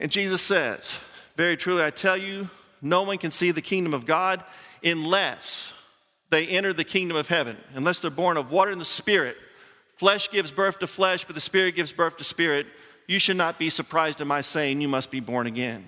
And 0.00 0.10
Jesus 0.10 0.42
says, 0.42 0.98
Very 1.36 1.56
truly, 1.56 1.84
I 1.84 1.90
tell 1.90 2.16
you, 2.16 2.48
no 2.82 3.02
one 3.02 3.18
can 3.18 3.30
see 3.30 3.50
the 3.50 3.62
kingdom 3.62 3.94
of 3.94 4.06
God 4.06 4.42
unless 4.82 5.72
they 6.30 6.46
enter 6.46 6.72
the 6.72 6.84
kingdom 6.84 7.16
of 7.16 7.28
heaven, 7.28 7.56
unless 7.74 8.00
they're 8.00 8.10
born 8.10 8.36
of 8.36 8.50
water 8.50 8.70
and 8.70 8.80
the 8.80 8.86
Spirit. 8.86 9.36
Flesh 9.96 10.30
gives 10.30 10.50
birth 10.50 10.78
to 10.78 10.86
flesh, 10.86 11.26
but 11.26 11.34
the 11.34 11.40
Spirit 11.40 11.76
gives 11.76 11.92
birth 11.92 12.16
to 12.16 12.24
spirit. 12.24 12.66
You 13.06 13.18
should 13.18 13.36
not 13.36 13.58
be 13.58 13.68
surprised 13.68 14.20
at 14.22 14.26
my 14.26 14.40
saying, 14.40 14.80
You 14.80 14.88
must 14.88 15.10
be 15.10 15.20
born 15.20 15.46
again. 15.46 15.84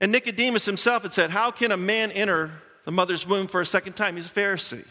And 0.00 0.10
Nicodemus 0.10 0.64
himself 0.64 1.02
had 1.02 1.12
said, 1.12 1.30
How 1.30 1.50
can 1.50 1.70
a 1.70 1.76
man 1.76 2.10
enter 2.12 2.52
the 2.86 2.92
mother's 2.92 3.26
womb 3.26 3.48
for 3.48 3.60
a 3.60 3.66
second 3.66 3.94
time? 3.94 4.16
He's 4.16 4.26
a 4.26 4.30
Pharisee. 4.30 4.86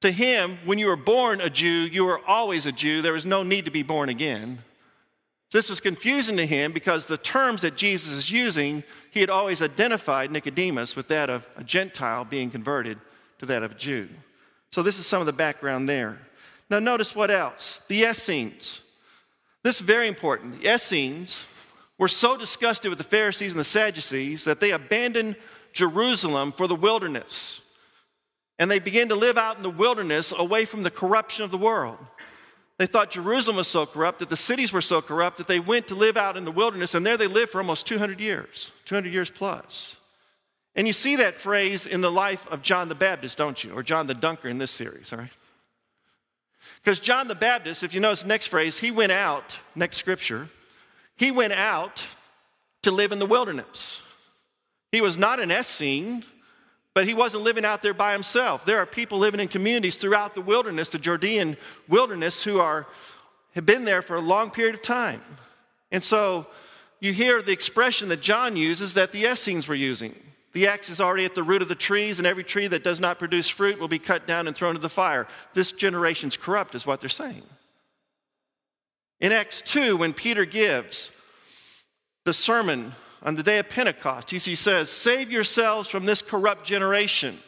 To 0.00 0.10
him, 0.10 0.56
when 0.64 0.78
you 0.78 0.86
were 0.86 0.96
born 0.96 1.42
a 1.42 1.50
Jew, 1.50 1.68
you 1.68 2.06
were 2.06 2.20
always 2.26 2.64
a 2.64 2.72
Jew. 2.72 3.02
There 3.02 3.12
was 3.12 3.26
no 3.26 3.42
need 3.42 3.66
to 3.66 3.70
be 3.70 3.82
born 3.82 4.08
again. 4.08 4.60
This 5.52 5.68
was 5.68 5.80
confusing 5.80 6.36
to 6.36 6.46
him 6.46 6.72
because 6.72 7.06
the 7.06 7.16
terms 7.16 7.62
that 7.62 7.76
Jesus 7.76 8.12
is 8.12 8.30
using, 8.30 8.84
he 9.10 9.20
had 9.20 9.30
always 9.30 9.60
identified 9.60 10.30
Nicodemus 10.30 10.94
with 10.94 11.08
that 11.08 11.28
of 11.28 11.48
a 11.56 11.64
Gentile 11.64 12.24
being 12.24 12.50
converted 12.50 13.00
to 13.40 13.46
that 13.46 13.62
of 13.64 13.72
a 13.72 13.74
Jew. 13.74 14.08
So, 14.70 14.82
this 14.82 14.98
is 15.00 15.06
some 15.06 15.20
of 15.20 15.26
the 15.26 15.32
background 15.32 15.88
there. 15.88 16.18
Now, 16.70 16.78
notice 16.78 17.16
what 17.16 17.32
else? 17.32 17.82
The 17.88 18.04
Essenes. 18.04 18.80
This 19.64 19.76
is 19.76 19.82
very 19.82 20.06
important. 20.06 20.62
The 20.62 20.72
Essenes 20.72 21.44
were 21.98 22.08
so 22.08 22.36
disgusted 22.36 22.88
with 22.88 22.98
the 22.98 23.04
Pharisees 23.04 23.50
and 23.50 23.60
the 23.60 23.64
Sadducees 23.64 24.44
that 24.44 24.60
they 24.60 24.70
abandoned 24.70 25.36
Jerusalem 25.72 26.52
for 26.52 26.68
the 26.68 26.76
wilderness. 26.76 27.60
And 28.58 28.70
they 28.70 28.78
began 28.78 29.08
to 29.08 29.16
live 29.16 29.36
out 29.36 29.56
in 29.56 29.62
the 29.62 29.70
wilderness 29.70 30.32
away 30.36 30.64
from 30.64 30.82
the 30.82 30.90
corruption 30.90 31.44
of 31.44 31.50
the 31.50 31.58
world. 31.58 31.98
They 32.80 32.86
thought 32.86 33.10
Jerusalem 33.10 33.58
was 33.58 33.68
so 33.68 33.84
corrupt, 33.84 34.20
that 34.20 34.30
the 34.30 34.38
cities 34.38 34.72
were 34.72 34.80
so 34.80 35.02
corrupt, 35.02 35.36
that 35.36 35.46
they 35.46 35.60
went 35.60 35.88
to 35.88 35.94
live 35.94 36.16
out 36.16 36.38
in 36.38 36.46
the 36.46 36.50
wilderness, 36.50 36.94
and 36.94 37.04
there 37.04 37.18
they 37.18 37.26
lived 37.26 37.52
for 37.52 37.58
almost 37.58 37.86
200 37.86 38.18
years, 38.18 38.72
200 38.86 39.12
years 39.12 39.28
plus. 39.28 39.96
And 40.74 40.86
you 40.86 40.94
see 40.94 41.16
that 41.16 41.34
phrase 41.34 41.84
in 41.84 42.00
the 42.00 42.10
life 42.10 42.48
of 42.48 42.62
John 42.62 42.88
the 42.88 42.94
Baptist, 42.94 43.36
don't 43.36 43.62
you? 43.62 43.74
Or 43.74 43.82
John 43.82 44.06
the 44.06 44.14
Dunker 44.14 44.48
in 44.48 44.56
this 44.56 44.70
series, 44.70 45.12
all 45.12 45.18
right? 45.18 45.32
Because 46.82 47.00
John 47.00 47.28
the 47.28 47.34
Baptist, 47.34 47.82
if 47.82 47.92
you 47.92 48.00
notice 48.00 48.22
the 48.22 48.28
next 48.28 48.46
phrase, 48.46 48.78
he 48.78 48.90
went 48.90 49.12
out, 49.12 49.58
next 49.74 49.98
scripture, 49.98 50.48
he 51.18 51.30
went 51.30 51.52
out 51.52 52.02
to 52.84 52.90
live 52.90 53.12
in 53.12 53.18
the 53.18 53.26
wilderness. 53.26 54.00
He 54.90 55.02
was 55.02 55.18
not 55.18 55.38
an 55.38 55.50
Essene, 55.50 56.24
but 56.94 57.06
he 57.06 57.14
wasn't 57.14 57.42
living 57.42 57.64
out 57.64 57.82
there 57.82 57.94
by 57.94 58.12
himself. 58.12 58.64
There 58.64 58.78
are 58.78 58.86
people 58.86 59.18
living 59.18 59.40
in 59.40 59.48
communities 59.48 59.96
throughout 59.96 60.34
the 60.34 60.40
wilderness, 60.40 60.88
the 60.88 60.98
Judean 60.98 61.56
wilderness, 61.88 62.42
who 62.42 62.58
are, 62.58 62.86
have 63.54 63.66
been 63.66 63.84
there 63.84 64.02
for 64.02 64.16
a 64.16 64.20
long 64.20 64.50
period 64.50 64.74
of 64.74 64.82
time. 64.82 65.22
And 65.92 66.02
so 66.02 66.46
you 66.98 67.12
hear 67.12 67.42
the 67.42 67.52
expression 67.52 68.08
that 68.08 68.20
John 68.20 68.56
uses 68.56 68.94
that 68.94 69.12
the 69.12 69.24
Essenes 69.24 69.68
were 69.68 69.74
using. 69.74 70.14
The 70.52 70.66
axe 70.66 70.90
is 70.90 71.00
already 71.00 71.24
at 71.24 71.36
the 71.36 71.44
root 71.44 71.62
of 71.62 71.68
the 71.68 71.76
trees, 71.76 72.18
and 72.18 72.26
every 72.26 72.42
tree 72.42 72.66
that 72.66 72.82
does 72.82 72.98
not 72.98 73.20
produce 73.20 73.48
fruit 73.48 73.78
will 73.78 73.88
be 73.88 74.00
cut 74.00 74.26
down 74.26 74.48
and 74.48 74.56
thrown 74.56 74.70
into 74.70 74.82
the 74.82 74.88
fire. 74.88 75.28
This 75.54 75.70
generation's 75.70 76.36
corrupt, 76.36 76.74
is 76.74 76.84
what 76.84 77.00
they're 77.00 77.08
saying. 77.08 77.44
In 79.20 79.32
Acts 79.32 79.62
2, 79.62 79.96
when 79.96 80.12
Peter 80.12 80.44
gives 80.44 81.12
the 82.24 82.32
sermon 82.32 82.92
on 83.22 83.36
the 83.36 83.42
day 83.42 83.58
of 83.58 83.68
Pentecost, 83.68 84.30
he 84.30 84.54
says, 84.54 84.88
Save 84.88 85.30
yourselves 85.30 85.88
from 85.88 86.06
this 86.06 86.22
corrupt 86.22 86.64
generation. 86.64 87.38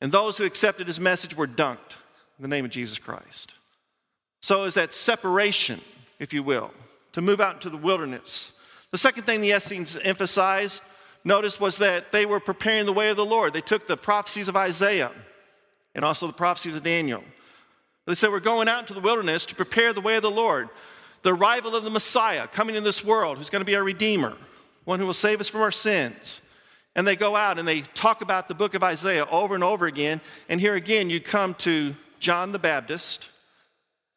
And 0.00 0.12
those 0.12 0.36
who 0.36 0.44
accepted 0.44 0.86
his 0.86 1.00
message 1.00 1.36
were 1.36 1.46
dunked 1.46 1.96
in 2.38 2.42
the 2.42 2.48
name 2.48 2.64
of 2.64 2.70
Jesus 2.70 2.98
Christ. 2.98 3.52
So 4.40 4.64
is 4.64 4.74
that 4.74 4.92
separation, 4.92 5.80
if 6.18 6.32
you 6.34 6.42
will, 6.42 6.72
to 7.12 7.22
move 7.22 7.40
out 7.40 7.54
into 7.54 7.70
the 7.70 7.76
wilderness. 7.76 8.52
The 8.90 8.98
second 8.98 9.22
thing 9.22 9.40
the 9.40 9.52
Essenes 9.52 9.96
emphasized, 9.96 10.82
notice, 11.24 11.60
was 11.60 11.78
that 11.78 12.12
they 12.12 12.26
were 12.26 12.40
preparing 12.40 12.84
the 12.84 12.92
way 12.92 13.08
of 13.10 13.16
the 13.16 13.24
Lord. 13.24 13.52
They 13.52 13.60
took 13.60 13.86
the 13.86 13.96
prophecies 13.96 14.48
of 14.48 14.56
Isaiah 14.56 15.12
and 15.94 16.04
also 16.04 16.26
the 16.26 16.32
prophecies 16.32 16.74
of 16.74 16.82
Daniel. 16.82 17.22
They 18.06 18.16
said, 18.16 18.30
We're 18.30 18.40
going 18.40 18.68
out 18.68 18.80
into 18.80 18.94
the 18.94 19.00
wilderness 19.00 19.46
to 19.46 19.54
prepare 19.54 19.92
the 19.92 20.00
way 20.00 20.16
of 20.16 20.22
the 20.22 20.30
Lord, 20.30 20.68
the 21.22 21.32
arrival 21.32 21.76
of 21.76 21.84
the 21.84 21.90
Messiah 21.90 22.48
coming 22.48 22.74
in 22.74 22.82
this 22.84 23.04
world, 23.04 23.38
who's 23.38 23.50
going 23.50 23.60
to 23.60 23.66
be 23.66 23.76
our 23.76 23.84
Redeemer 23.84 24.36
one 24.84 25.00
who 25.00 25.06
will 25.06 25.14
save 25.14 25.40
us 25.40 25.48
from 25.48 25.62
our 25.62 25.70
sins. 25.70 26.40
And 26.94 27.06
they 27.06 27.16
go 27.16 27.36
out 27.36 27.58
and 27.58 27.66
they 27.66 27.80
talk 27.80 28.20
about 28.20 28.48
the 28.48 28.54
book 28.54 28.74
of 28.74 28.82
Isaiah 28.82 29.26
over 29.26 29.54
and 29.54 29.64
over 29.64 29.86
again. 29.86 30.20
And 30.48 30.60
here 30.60 30.74
again, 30.74 31.08
you 31.08 31.20
come 31.20 31.54
to 31.60 31.94
John 32.18 32.52
the 32.52 32.58
Baptist, 32.58 33.28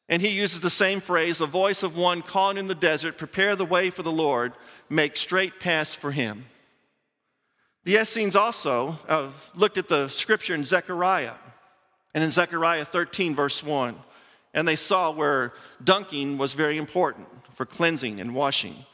and 0.07 0.22
he 0.22 0.29
uses 0.29 0.62
the 0.62 0.69
same 0.69 1.01
phrase 1.01 1.41
a 1.41 1.48
voice 1.48 1.81
of 1.81 1.98
one 1.98 2.22
calling 2.22 2.57
in 2.57 2.67
the 2.67 2.75
desert, 2.75 3.17
prepare 3.17 3.55
the 3.55 3.65
way 3.65 3.89
for 3.89 4.03
the 4.03 4.12
Lord, 4.12 4.53
make 4.89 5.17
straight 5.17 5.60
paths 5.60 5.93
for 5.93 6.12
him. 6.12 6.45
The 7.84 7.98
Essenes 7.98 8.36
also 8.36 9.00
uh, 9.07 9.31
looked 9.55 9.77
at 9.77 9.88
the 9.88 10.07
scripture 10.07 10.53
in 10.53 10.65
Zechariah, 10.65 11.34
and 12.13 12.24
in 12.24 12.31
Zechariah 12.31 12.86
13, 12.86 13.36
verse 13.36 13.63
1, 13.63 13.95
and 14.53 14.67
they 14.67 14.75
saw 14.75 15.12
where 15.12 15.53
dunking 15.84 16.38
was 16.38 16.53
very 16.53 16.77
important 16.77 17.27
for 17.55 17.65
cleansing 17.65 18.19
and 18.19 18.36
washing. 18.36 18.86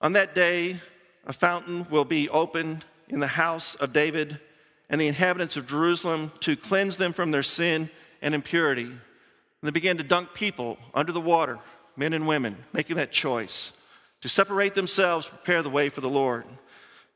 On 0.00 0.12
that 0.12 0.34
day, 0.34 0.80
a 1.26 1.32
fountain 1.32 1.86
will 1.90 2.04
be 2.04 2.28
opened 2.28 2.84
in 3.08 3.20
the 3.20 3.26
house 3.26 3.74
of 3.76 3.92
David 3.92 4.40
and 4.90 5.00
the 5.00 5.08
inhabitants 5.08 5.56
of 5.56 5.66
Jerusalem 5.66 6.32
to 6.40 6.56
cleanse 6.56 6.96
them 6.96 7.12
from 7.12 7.30
their 7.30 7.42
sin 7.42 7.90
and 8.20 8.34
impurity. 8.34 8.84
And 8.84 9.00
they 9.62 9.70
began 9.70 9.96
to 9.98 10.02
dunk 10.02 10.34
people 10.34 10.78
under 10.94 11.12
the 11.12 11.20
water, 11.20 11.58
men 11.96 12.12
and 12.12 12.26
women, 12.26 12.56
making 12.72 12.96
that 12.96 13.12
choice 13.12 13.72
to 14.22 14.28
separate 14.28 14.74
themselves, 14.74 15.26
prepare 15.26 15.62
the 15.62 15.70
way 15.70 15.88
for 15.88 16.00
the 16.00 16.08
Lord. 16.08 16.44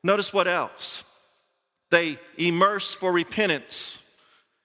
Notice 0.02 0.32
what 0.32 0.48
else? 0.48 1.02
They 1.90 2.18
immerse 2.36 2.92
for 2.92 3.12
repentance 3.12 3.98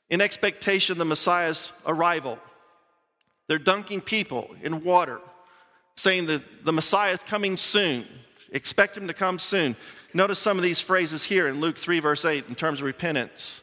in 0.09 0.21
expectation 0.21 0.93
of 0.93 0.97
the 0.97 1.05
Messiah's 1.05 1.71
arrival. 1.85 2.39
They're 3.47 3.59
dunking 3.59 4.01
people 4.01 4.55
in 4.61 4.83
water, 4.83 5.19
saying 5.95 6.25
that 6.27 6.65
the 6.65 6.71
Messiah 6.71 7.13
is 7.13 7.19
coming 7.19 7.57
soon. 7.57 8.07
Expect 8.51 8.97
him 8.97 9.07
to 9.07 9.13
come 9.13 9.39
soon. 9.39 9.75
Notice 10.13 10.39
some 10.39 10.57
of 10.57 10.63
these 10.63 10.79
phrases 10.79 11.23
here 11.23 11.47
in 11.47 11.59
Luke 11.59 11.77
3, 11.77 11.99
verse 11.99 12.25
8, 12.25 12.45
in 12.49 12.55
terms 12.55 12.81
of 12.81 12.85
repentance. 12.85 13.61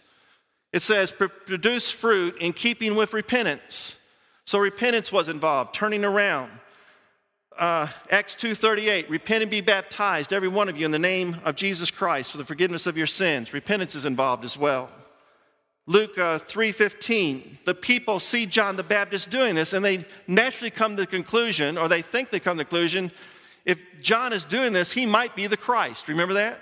It 0.72 0.80
says, 0.80 1.12
produce 1.12 1.90
fruit 1.90 2.36
in 2.40 2.52
keeping 2.52 2.94
with 2.96 3.12
repentance. 3.12 3.96
So 4.44 4.58
repentance 4.58 5.12
was 5.12 5.28
involved, 5.28 5.74
turning 5.74 6.04
around. 6.04 6.50
Uh, 7.58 7.88
Acts 8.10 8.36
2.38, 8.36 9.10
repent 9.10 9.42
and 9.42 9.50
be 9.50 9.60
baptized, 9.60 10.32
every 10.32 10.48
one 10.48 10.68
of 10.68 10.76
you, 10.76 10.84
in 10.86 10.90
the 10.90 10.98
name 10.98 11.36
of 11.44 11.56
Jesus 11.56 11.90
Christ 11.90 12.30
for 12.30 12.38
the 12.38 12.44
forgiveness 12.44 12.86
of 12.86 12.96
your 12.96 13.06
sins. 13.06 13.52
Repentance 13.52 13.94
is 13.94 14.04
involved 14.04 14.44
as 14.44 14.56
well. 14.56 14.90
Luke 15.86 16.16
uh, 16.18 16.38
3.15, 16.38 17.64
the 17.64 17.74
people 17.74 18.20
see 18.20 18.46
John 18.46 18.76
the 18.76 18.82
Baptist 18.82 19.30
doing 19.30 19.54
this, 19.54 19.72
and 19.72 19.84
they 19.84 20.04
naturally 20.26 20.70
come 20.70 20.96
to 20.96 21.02
the 21.02 21.06
conclusion, 21.06 21.76
or 21.76 21.88
they 21.88 22.02
think 22.02 22.30
they 22.30 22.38
come 22.38 22.58
to 22.58 22.60
the 22.60 22.64
conclusion, 22.66 23.10
if 23.68 23.78
John 24.00 24.32
is 24.32 24.46
doing 24.46 24.72
this, 24.72 24.90
he 24.90 25.04
might 25.04 25.36
be 25.36 25.46
the 25.46 25.58
Christ. 25.58 26.08
Remember 26.08 26.34
that? 26.34 26.58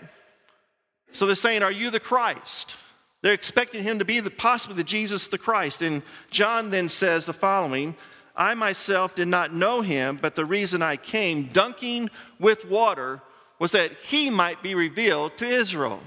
So 1.13 1.25
they're 1.25 1.37
saying, 1.37 1.63
Are 1.63 1.71
you 1.71 1.91
the 1.91 2.01
Christ? 2.01 2.75
They're 3.23 3.33
expecting 3.33 3.85
him 3.85 4.01
to 4.01 4.05
be 4.05 4.19
the, 4.19 4.31
possibly 4.31 4.77
the 4.77 4.85
Jesus 4.85 5.29
the 5.29 5.39
Christ. 5.39 5.83
And 5.83 6.03
John 6.31 6.71
then 6.71 6.89
says 6.89 7.25
the 7.25 7.33
following 7.33 7.95
I 8.35 8.55
myself 8.55 9.15
did 9.15 9.29
not 9.29 9.55
know 9.55 9.83
him, 9.83 10.19
but 10.21 10.35
the 10.35 10.45
reason 10.45 10.83
I 10.83 10.97
came 10.97 11.45
dunking 11.45 12.11
with 12.41 12.67
water 12.67 13.23
was 13.61 13.71
that 13.71 13.93
he 13.93 14.29
might 14.29 14.61
be 14.61 14.75
revealed 14.75 15.39
to 15.39 15.47
Israel. 15.47 16.01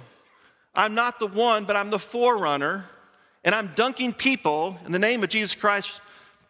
I'm 0.76 0.96
not 0.96 1.18
the 1.18 1.28
one, 1.28 1.64
but 1.64 1.78
I'm 1.78 1.90
the 1.90 1.98
forerunner, 1.98 2.86
and 3.46 3.56
I'm 3.56 3.72
dunking 3.74 4.14
people 4.14 4.78
in 4.86 4.92
the 4.92 5.00
name 5.00 5.24
of 5.24 5.30
Jesus 5.30 5.56
Christ 5.56 6.02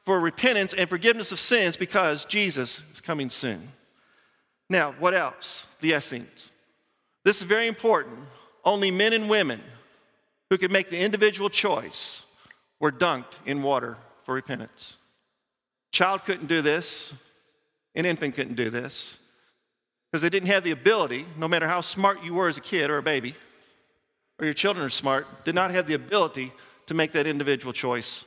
for 0.06 0.20
repentance 0.20 0.74
and 0.74 0.89
forgiveness 0.89 1.32
of 1.32 1.39
sins 1.39 1.77
because 1.77 2.25
Jesus 2.25 2.82
is 2.91 3.00
coming 3.00 3.29
soon. 3.29 3.72
Now, 4.69 4.93
what 4.99 5.13
else? 5.13 5.65
The 5.81 5.93
Essenes. 5.93 6.51
This 7.25 7.38
is 7.38 7.43
very 7.43 7.67
important. 7.67 8.19
Only 8.63 8.91
men 8.91 9.13
and 9.13 9.29
women 9.29 9.61
who 10.49 10.57
could 10.57 10.71
make 10.71 10.89
the 10.89 10.99
individual 10.99 11.49
choice 11.49 12.23
were 12.79 12.91
dunked 12.91 13.33
in 13.45 13.61
water 13.61 13.97
for 14.25 14.33
repentance. 14.33 14.97
Child 15.91 16.25
couldn't 16.25 16.47
do 16.47 16.61
this, 16.61 17.13
an 17.95 18.05
infant 18.05 18.35
couldn't 18.35 18.55
do 18.55 18.69
this, 18.69 19.17
because 20.11 20.21
they 20.21 20.29
didn't 20.29 20.47
have 20.47 20.63
the 20.63 20.71
ability, 20.71 21.25
no 21.38 21.47
matter 21.47 21.67
how 21.67 21.81
smart 21.81 22.23
you 22.23 22.33
were 22.33 22.47
as 22.47 22.57
a 22.57 22.61
kid 22.61 22.89
or 22.89 22.97
a 22.97 23.03
baby, 23.03 23.35
or 24.39 24.45
your 24.45 24.53
children 24.53 24.85
are 24.85 24.91
smart, 24.91 25.45
did 25.45 25.55
not 25.55 25.71
have 25.71 25.88
the 25.88 25.95
ability 25.95 26.51
to 26.88 26.93
make 26.93 27.11
that 27.11 27.27
individual 27.27 27.73
choice 27.73 28.25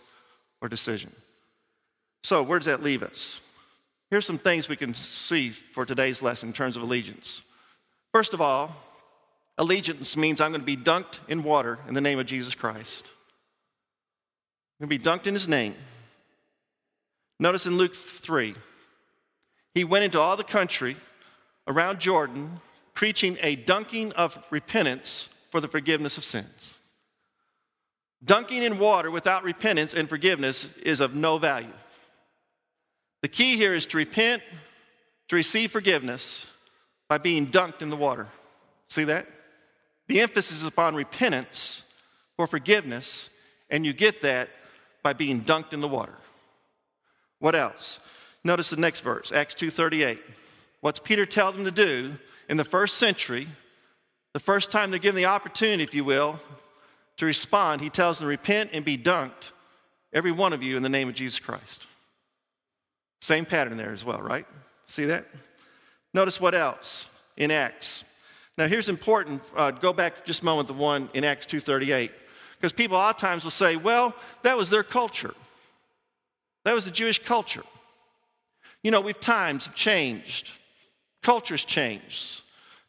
or 0.61 0.69
decision. 0.69 1.13
So, 2.25 2.43
where 2.43 2.59
does 2.59 2.67
that 2.67 2.83
leave 2.83 3.03
us? 3.03 3.41
Here's 4.13 4.27
some 4.27 4.37
things 4.37 4.69
we 4.69 4.77
can 4.77 4.93
see 4.93 5.49
for 5.49 5.87
today's 5.87 6.21
lesson 6.21 6.51
in 6.51 6.53
terms 6.53 6.77
of 6.77 6.83
allegiance. 6.83 7.41
First 8.13 8.35
of 8.35 8.43
all, 8.43 8.77
allegiance 9.57 10.19
means 10.19 10.39
I'm 10.39 10.51
going 10.51 10.61
to 10.61 10.67
be 10.67 10.77
dunked 10.77 11.21
in 11.29 11.43
water 11.43 11.79
in 11.89 11.95
the 11.95 12.03
name 12.03 12.19
of 12.19 12.27
Jesus 12.27 12.55
Christ. 12.55 13.07
I'm 14.79 14.87
going 14.87 14.99
to 14.99 15.03
be 15.03 15.11
dunked 15.11 15.27
in 15.27 15.33
his 15.33 15.49
name. 15.49 15.75
Notice 17.41 17.65
in 17.65 17.79
Luke 17.79 17.95
3, 17.95 18.55
he 19.73 19.83
went 19.83 20.05
into 20.05 20.21
all 20.21 20.37
the 20.37 20.45
country 20.45 20.99
around 21.67 21.99
Jordan 21.99 22.61
preaching 22.93 23.39
a 23.41 23.57
dunking 23.57 24.13
of 24.13 24.39
repentance 24.51 25.31
for 25.51 25.59
the 25.59 25.69
forgiveness 25.69 26.19
of 26.19 26.25
sins. 26.25 26.75
Dunking 28.23 28.63
in 28.63 28.79
water 28.79 29.11
without 29.11 29.43
repentance 29.43 29.95
and 29.95 30.07
forgiveness 30.07 30.69
is 30.83 31.01
of 31.01 31.15
no 31.15 31.39
value. 31.39 31.73
The 33.23 33.29
key 33.29 33.57
here 33.57 33.75
is 33.75 33.87
to 33.87 33.97
repent, 33.97 34.43
to 35.29 35.37
receive 35.37 35.71
forgiveness 35.71 36.47
by 37.09 37.19
being 37.19 37.47
dunked 37.47 37.81
in 37.81 37.89
the 37.89 37.97
water. 37.97 38.27
See 38.89 39.05
that? 39.05 39.27
The 40.09 40.21
emphasis 40.21 40.59
is 40.59 40.65
upon 40.65 40.95
repentance 40.95 41.85
for 42.37 42.47
forgiveness, 42.47 43.31
and 43.71 43.87
you 43.87 43.93
get 43.93 44.23
that 44.23 44.51
by 45.03 45.13
being 45.13 45.43
dunked 45.43 45.73
in 45.73 45.81
the 45.81 45.89
water. 45.89 46.15
What 47.39 47.55
else? 47.55 48.01
Notice 48.45 48.71
the 48.71 48.77
next 48.77 49.01
verse, 49.01 49.33
Acts 49.33 49.55
2:38. 49.55 50.21
What's 50.81 51.01
Peter 51.01 51.25
tell 51.25 51.53
them 51.53 51.65
to 51.65 51.71
do 51.71 52.19
in 52.49 52.57
the 52.57 52.65
first 52.65 52.99
century? 52.99 53.49
The 54.33 54.41
first 54.41 54.73
time 54.73 54.91
they're 54.91 54.99
given 54.99 55.17
the 55.17 55.27
opportunity, 55.27 55.85
if 55.85 55.95
you 55.95 56.05
will, 56.05 56.41
to 57.19 57.27
respond, 57.27 57.81
he 57.81 57.91
tells 57.91 58.19
them, 58.19 58.27
repent 58.27 58.71
and 58.73 58.85
be 58.85 58.99
dunked, 58.99 59.51
every 60.13 60.33
one 60.33 60.53
of 60.53 60.63
you, 60.63 60.77
in 60.77 60.83
the 60.83 60.89
name 60.89 61.09
of 61.09 61.15
Jesus 61.15 61.39
Christ. 61.39 61.87
Same 63.23 63.47
pattern 63.47 63.77
there 63.77 63.93
as 63.93 64.05
well, 64.05 64.21
right? 64.21 64.45
See 64.87 65.05
that? 65.05 65.27
Notice 66.13 66.41
what 66.41 66.57
else 66.57 67.07
in 67.37 67.53
Acts. 67.53 68.03
Now 68.59 68.67
here's 68.67 68.89
important. 68.89 69.41
Uh, 69.55 69.71
go 69.71 69.93
back 69.93 70.25
just 70.25 70.43
a 70.43 70.45
moment 70.45 70.67
to 70.67 70.75
one 70.75 71.09
in 71.15 71.23
Acts 71.23 71.47
2:38, 71.47 72.11
because 72.57 72.73
people 72.73 72.97
a 72.97 72.99
lot 72.99 73.15
of 73.15 73.21
times 73.21 73.45
will 73.45 73.53
say, 73.53 73.77
"Well, 73.77 74.13
that 74.43 74.57
was 74.57 74.71
their 74.71 74.83
culture. 74.83 75.37
That 76.65 76.75
was 76.75 76.85
the 76.85 76.91
Jewish 76.91 77.21
culture." 77.21 77.63
You 78.83 78.91
know, 78.91 79.01
we've 79.01 79.21
times 79.21 79.67
have 79.67 79.77
changed, 79.77 80.51
cultures 81.23 81.65
changed, 81.65 82.43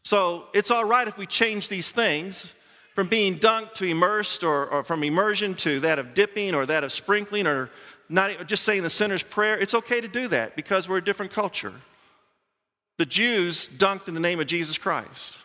so 0.04 0.48
it's 0.52 0.72
all 0.72 0.84
right 0.84 1.08
if 1.08 1.16
we 1.16 1.28
change 1.28 1.70
these 1.70 1.92
things 1.92 2.54
from 2.94 3.08
being 3.08 3.40
dunked 3.40 3.74
to 3.76 3.86
immersed, 3.86 4.44
or, 4.44 4.68
or 4.68 4.84
from 4.84 5.04
immersion 5.04 5.56
to 5.56 5.80
that 5.80 6.00
of 6.00 6.14
dipping, 6.14 6.54
or 6.54 6.66
that 6.66 6.84
of 6.84 6.92
sprinkling, 6.92 7.48
or 7.48 7.70
not 8.10 8.48
just 8.48 8.64
saying 8.64 8.84
the 8.84 8.90
sinner's 8.90 9.24
prayer. 9.24 9.58
It's 9.58 9.74
okay 9.74 10.00
to 10.00 10.08
do 10.08 10.28
that 10.28 10.56
because 10.56 10.88
we're 10.88 10.98
a 10.98 11.04
different 11.04 11.32
culture. 11.32 11.74
The 12.98 13.06
Jews 13.06 13.68
dunked 13.78 14.08
in 14.08 14.14
the 14.14 14.20
name 14.20 14.40
of 14.40 14.48
Jesus 14.48 14.78
Christ. 14.78 15.38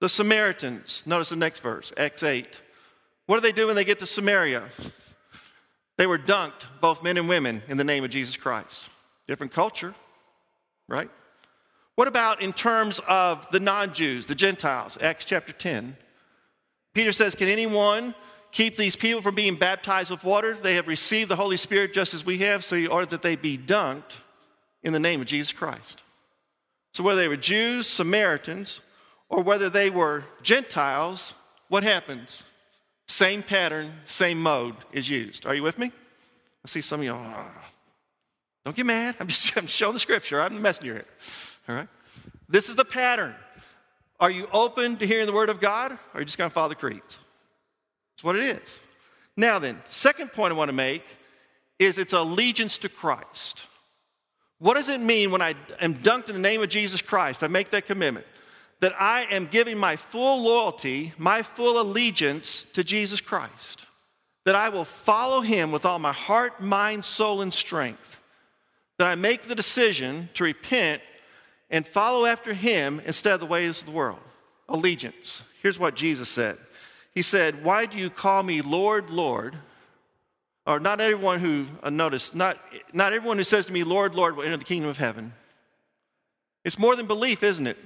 The 0.00 0.08
Samaritans, 0.08 1.02
notice 1.06 1.30
the 1.30 1.36
next 1.36 1.60
verse, 1.60 1.92
Acts 1.96 2.22
8. 2.22 2.46
What 3.26 3.36
do 3.36 3.40
they 3.40 3.52
do 3.52 3.66
when 3.66 3.76
they 3.76 3.84
get 3.84 3.98
to 3.98 4.06
Samaria? 4.06 4.64
They 5.96 6.06
were 6.06 6.18
dunked, 6.18 6.66
both 6.80 7.02
men 7.02 7.16
and 7.16 7.28
women, 7.28 7.62
in 7.66 7.76
the 7.76 7.84
name 7.84 8.04
of 8.04 8.10
Jesus 8.10 8.36
Christ. 8.36 8.88
Different 9.26 9.52
culture, 9.52 9.94
right? 10.88 11.10
What 11.96 12.06
about 12.06 12.40
in 12.40 12.52
terms 12.52 13.00
of 13.08 13.50
the 13.50 13.58
non 13.58 13.92
Jews, 13.92 14.24
the 14.24 14.36
Gentiles? 14.36 14.96
Acts 15.00 15.24
chapter 15.24 15.52
10. 15.52 15.96
Peter 16.98 17.12
says, 17.12 17.36
Can 17.36 17.48
anyone 17.48 18.12
keep 18.50 18.76
these 18.76 18.96
people 18.96 19.22
from 19.22 19.36
being 19.36 19.54
baptized 19.54 20.10
with 20.10 20.24
water? 20.24 20.56
They 20.56 20.74
have 20.74 20.88
received 20.88 21.30
the 21.30 21.36
Holy 21.36 21.56
Spirit 21.56 21.94
just 21.94 22.12
as 22.12 22.26
we 22.26 22.38
have, 22.38 22.64
so 22.64 22.74
in 22.74 22.88
order 22.88 23.06
that 23.06 23.22
they 23.22 23.36
be 23.36 23.56
dunked 23.56 24.14
in 24.82 24.92
the 24.92 24.98
name 24.98 25.20
of 25.20 25.28
Jesus 25.28 25.52
Christ. 25.52 26.02
So 26.92 27.04
whether 27.04 27.20
they 27.20 27.28
were 27.28 27.36
Jews, 27.36 27.86
Samaritans, 27.86 28.80
or 29.28 29.44
whether 29.44 29.70
they 29.70 29.90
were 29.90 30.24
Gentiles, 30.42 31.34
what 31.68 31.84
happens? 31.84 32.42
Same 33.06 33.44
pattern, 33.44 33.92
same 34.04 34.42
mode 34.42 34.74
is 34.90 35.08
used. 35.08 35.46
Are 35.46 35.54
you 35.54 35.62
with 35.62 35.78
me? 35.78 35.92
I 36.64 36.68
see 36.68 36.80
some 36.80 36.98
of 36.98 37.04
you. 37.04 37.12
Oh, 37.12 37.20
ah, 37.20 37.70
don't 38.64 38.74
get 38.74 38.86
mad. 38.86 39.14
I'm 39.20 39.28
just 39.28 39.56
I'm 39.56 39.68
showing 39.68 39.94
the 39.94 40.00
scripture. 40.00 40.40
I'm 40.40 40.52
the 40.52 40.60
messenger 40.60 40.94
here. 40.94 41.06
All 41.68 41.76
right. 41.76 41.88
This 42.48 42.68
is 42.68 42.74
the 42.74 42.84
pattern. 42.84 43.36
Are 44.20 44.30
you 44.30 44.48
open 44.52 44.96
to 44.96 45.06
hearing 45.06 45.26
the 45.26 45.32
word 45.32 45.50
of 45.50 45.60
God, 45.60 45.92
or 45.92 45.98
are 46.14 46.20
you 46.20 46.24
just 46.24 46.38
going 46.38 46.50
to 46.50 46.54
follow 46.54 46.68
the 46.68 46.74
creeds? 46.74 47.18
That's 48.16 48.24
what 48.24 48.36
it 48.36 48.44
is. 48.44 48.80
Now, 49.36 49.58
then, 49.58 49.80
second 49.88 50.32
point 50.32 50.52
I 50.52 50.56
want 50.56 50.68
to 50.68 50.74
make 50.74 51.04
is 51.78 51.98
its 51.98 52.12
allegiance 52.12 52.78
to 52.78 52.88
Christ. 52.88 53.62
What 54.58 54.74
does 54.74 54.88
it 54.88 55.00
mean 55.00 55.30
when 55.30 55.40
I 55.40 55.54
am 55.80 55.94
dunked 55.94 56.28
in 56.28 56.34
the 56.34 56.40
name 56.40 56.62
of 56.62 56.68
Jesus 56.68 57.00
Christ? 57.00 57.44
I 57.44 57.46
make 57.46 57.70
that 57.70 57.86
commitment 57.86 58.26
that 58.80 59.00
I 59.00 59.22
am 59.30 59.46
giving 59.46 59.76
my 59.76 59.96
full 59.96 60.42
loyalty, 60.42 61.12
my 61.18 61.42
full 61.42 61.80
allegiance 61.80 62.64
to 62.74 62.84
Jesus 62.84 63.20
Christ. 63.20 63.84
That 64.44 64.54
I 64.54 64.68
will 64.68 64.84
follow 64.84 65.40
him 65.40 65.72
with 65.72 65.84
all 65.84 65.98
my 65.98 66.12
heart, 66.12 66.60
mind, 66.60 67.04
soul, 67.04 67.42
and 67.42 67.52
strength. 67.52 68.18
That 68.98 69.08
I 69.08 69.14
make 69.14 69.42
the 69.42 69.54
decision 69.54 70.28
to 70.34 70.44
repent 70.44 71.02
and 71.70 71.86
follow 71.86 72.26
after 72.26 72.54
him 72.54 73.00
instead 73.04 73.34
of 73.34 73.40
the 73.40 73.46
ways 73.46 73.80
of 73.80 73.86
the 73.86 73.92
world. 73.92 74.20
Allegiance. 74.68 75.42
Here's 75.62 75.78
what 75.78 75.94
Jesus 75.94 76.28
said 76.28 76.58
He 77.14 77.22
said, 77.22 77.64
Why 77.64 77.86
do 77.86 77.98
you 77.98 78.10
call 78.10 78.42
me 78.42 78.60
Lord, 78.62 79.10
Lord? 79.10 79.56
Or 80.66 80.78
not 80.78 81.00
everyone 81.00 81.40
who, 81.40 81.64
uh, 81.82 81.88
notice, 81.88 82.34
not, 82.34 82.58
not 82.92 83.14
everyone 83.14 83.38
who 83.38 83.44
says 83.44 83.64
to 83.66 83.72
me, 83.72 83.84
Lord, 83.84 84.14
Lord, 84.14 84.36
will 84.36 84.44
enter 84.44 84.58
the 84.58 84.64
kingdom 84.64 84.90
of 84.90 84.98
heaven. 84.98 85.32
It's 86.62 86.78
more 86.78 86.94
than 86.94 87.06
belief, 87.06 87.42
isn't 87.42 87.66
it? 87.66 87.78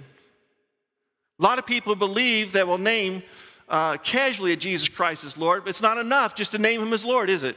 A 1.39 1.43
lot 1.43 1.61
of 1.61 1.67
people 1.67 1.95
believe 1.95 2.53
that 2.55 2.67
will 2.67 2.79
name 2.79 3.23
uh, 3.69 3.99
casually 3.99 4.57
Jesus 4.57 4.89
Christ 4.89 5.23
as 5.23 5.37
Lord, 5.37 5.63
but 5.63 5.71
it's 5.71 5.81
not 5.81 5.97
enough 5.97 6.35
just 6.35 6.53
to 6.53 6.59
name 6.59 6.83
him 6.83 6.93
as 6.93 7.05
Lord, 7.05 7.31
is 7.31 7.45
it? 7.45 7.57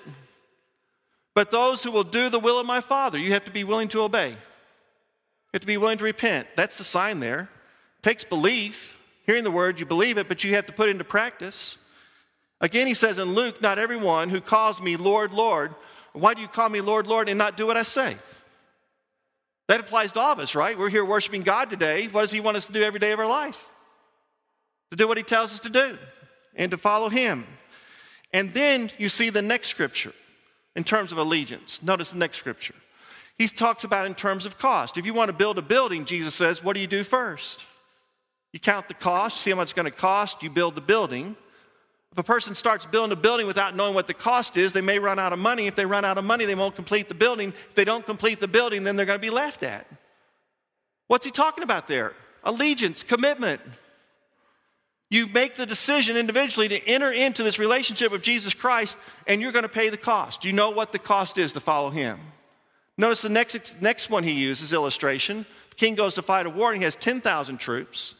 But 1.33 1.49
those 1.49 1.81
who 1.81 1.91
will 1.91 2.03
do 2.03 2.29
the 2.29 2.39
will 2.39 2.59
of 2.59 2.67
my 2.67 2.79
Father, 2.79 3.17
you 3.17 3.33
have 3.33 3.45
to 3.45 3.51
be 3.51 3.63
willing 3.63 3.87
to 3.89 4.01
obey. 4.01 4.35
Have 5.55 5.61
to 5.61 5.67
be 5.67 5.77
willing 5.77 5.99
to 5.99 6.03
repent. 6.03 6.49
That's 6.57 6.77
the 6.77 6.83
sign 6.83 7.21
there. 7.21 7.49
It 7.99 8.03
takes 8.03 8.25
belief. 8.25 8.97
Hearing 9.25 9.45
the 9.45 9.51
word, 9.51 9.79
you 9.79 9.85
believe 9.85 10.17
it, 10.17 10.27
but 10.27 10.43
you 10.43 10.53
have 10.53 10.65
to 10.65 10.73
put 10.73 10.89
it 10.89 10.91
into 10.91 11.05
practice. 11.05 11.77
Again, 12.59 12.87
he 12.87 12.93
says 12.93 13.19
in 13.19 13.33
Luke, 13.35 13.61
Not 13.61 13.79
everyone 13.79 14.29
who 14.29 14.41
calls 14.41 14.81
me 14.81 14.97
Lord, 14.97 15.31
Lord, 15.31 15.73
why 16.11 16.33
do 16.33 16.41
you 16.41 16.49
call 16.49 16.67
me 16.67 16.81
Lord, 16.81 17.07
Lord, 17.07 17.29
and 17.29 17.37
not 17.37 17.55
do 17.55 17.65
what 17.65 17.77
I 17.77 17.83
say? 17.83 18.17
That 19.69 19.79
applies 19.79 20.11
to 20.11 20.19
all 20.19 20.33
of 20.33 20.39
us, 20.39 20.55
right? 20.55 20.77
We're 20.77 20.89
here 20.89 21.05
worshiping 21.05 21.43
God 21.43 21.69
today. 21.69 22.07
What 22.07 22.19
does 22.19 22.31
He 22.31 22.41
want 22.41 22.57
us 22.57 22.65
to 22.65 22.73
do 22.73 22.83
every 22.83 22.99
day 22.99 23.13
of 23.13 23.19
our 23.19 23.25
life? 23.25 23.63
To 24.91 24.97
do 24.97 25.07
what 25.07 25.15
He 25.15 25.23
tells 25.23 25.53
us 25.53 25.61
to 25.61 25.69
do 25.69 25.97
and 26.57 26.69
to 26.71 26.77
follow 26.77 27.07
Him. 27.07 27.47
And 28.33 28.53
then 28.53 28.91
you 28.97 29.07
see 29.07 29.29
the 29.29 29.41
next 29.41 29.69
scripture 29.69 30.11
in 30.75 30.83
terms 30.83 31.13
of 31.13 31.17
allegiance. 31.17 31.81
Notice 31.81 32.09
the 32.09 32.17
next 32.17 32.39
scripture. 32.39 32.75
He 33.37 33.47
talks 33.47 33.83
about 33.83 34.05
in 34.05 34.15
terms 34.15 34.45
of 34.45 34.57
cost. 34.57 34.97
If 34.97 35.05
you 35.05 35.13
want 35.13 35.29
to 35.29 35.33
build 35.33 35.57
a 35.57 35.61
building, 35.61 36.05
Jesus 36.05 36.33
says, 36.33 36.63
what 36.63 36.73
do 36.73 36.79
you 36.79 36.87
do 36.87 37.03
first? 37.03 37.63
You 38.53 38.59
count 38.59 38.87
the 38.87 38.93
cost, 38.93 39.41
see 39.41 39.51
how 39.51 39.57
much 39.57 39.65
it's 39.65 39.73
going 39.73 39.85
to 39.85 39.91
cost, 39.91 40.41
you 40.41 40.49
build 40.49 40.75
the 40.75 40.81
building. 40.81 41.35
If 42.13 42.17
a 42.17 42.23
person 42.23 42.55
starts 42.55 42.85
building 42.85 43.11
a 43.11 43.19
building 43.19 43.45
without 43.45 43.75
knowing 43.75 43.93
what 43.93 44.07
the 44.07 44.13
cost 44.13 44.55
is, 44.55 44.71
they 44.71 44.79
may 44.79 44.99
run 44.99 45.19
out 45.19 45.33
of 45.33 45.39
money. 45.39 45.67
If 45.67 45.75
they 45.75 45.85
run 45.85 46.05
out 46.05 46.17
of 46.17 46.23
money, 46.23 46.45
they 46.45 46.55
won't 46.55 46.73
complete 46.73 47.09
the 47.09 47.13
building. 47.13 47.49
If 47.49 47.75
they 47.75 47.83
don't 47.83 48.05
complete 48.05 48.39
the 48.39 48.47
building, 48.47 48.85
then 48.85 48.95
they're 48.95 49.05
going 49.05 49.19
to 49.19 49.21
be 49.21 49.29
laughed 49.29 49.63
at. 49.63 49.85
What's 51.07 51.25
he 51.25 51.31
talking 51.31 51.65
about 51.65 51.89
there? 51.89 52.13
Allegiance, 52.45 53.03
commitment. 53.03 53.59
You 55.09 55.27
make 55.27 55.57
the 55.57 55.65
decision 55.65 56.15
individually 56.15 56.69
to 56.69 56.87
enter 56.87 57.11
into 57.11 57.43
this 57.43 57.59
relationship 57.59 58.13
with 58.13 58.21
Jesus 58.21 58.53
Christ, 58.53 58.97
and 59.27 59.41
you're 59.41 59.51
going 59.51 59.63
to 59.63 59.69
pay 59.69 59.89
the 59.89 59.97
cost. 59.97 60.45
You 60.45 60.53
know 60.53 60.69
what 60.69 60.93
the 60.93 60.99
cost 60.99 61.37
is 61.37 61.51
to 61.53 61.59
follow 61.59 61.89
him. 61.89 62.19
Notice 62.97 63.21
the 63.21 63.29
next, 63.29 63.81
next 63.81 64.09
one 64.09 64.23
he 64.23 64.31
uses 64.31 64.71
illustration. 64.71 65.45
The 65.71 65.75
king 65.75 65.95
goes 65.95 66.15
to 66.15 66.21
fight 66.21 66.45
a 66.45 66.49
war, 66.49 66.71
and 66.71 66.81
he 66.81 66.85
has 66.85 66.95
10,000 66.95 67.57
troops, 67.57 68.15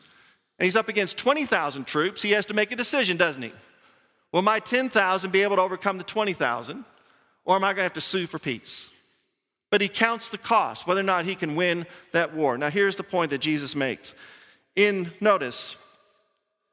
and 0.59 0.65
he's 0.65 0.75
up 0.75 0.89
against 0.89 1.17
20,000 1.17 1.85
troops. 1.85 2.21
He 2.21 2.31
has 2.31 2.45
to 2.47 2.53
make 2.53 2.71
a 2.71 2.75
decision, 2.75 3.17
doesn't 3.17 3.41
he? 3.41 3.53
Will 4.31 4.41
my 4.41 4.59
10,000 4.59 5.31
be 5.31 5.43
able 5.43 5.55
to 5.55 5.61
overcome 5.61 5.97
the 5.97 6.03
20,000? 6.03 6.83
Or 7.45 7.55
am 7.55 7.63
I 7.63 7.67
going 7.67 7.77
to 7.77 7.83
have 7.83 7.93
to 7.93 8.01
sue 8.01 8.27
for 8.27 8.39
peace? 8.39 8.89
But 9.71 9.81
he 9.81 9.88
counts 9.88 10.29
the 10.29 10.38
cost, 10.38 10.88
whether 10.88 10.99
or 10.99 11.03
not 11.03 11.25
he 11.25 11.35
can 11.35 11.55
win 11.55 11.85
that 12.11 12.33
war. 12.33 12.57
Now, 12.57 12.69
here's 12.69 12.95
the 12.95 13.03
point 13.03 13.31
that 13.31 13.39
Jesus 13.39 13.75
makes. 13.75 14.13
In, 14.75 15.11
notice, 15.21 15.75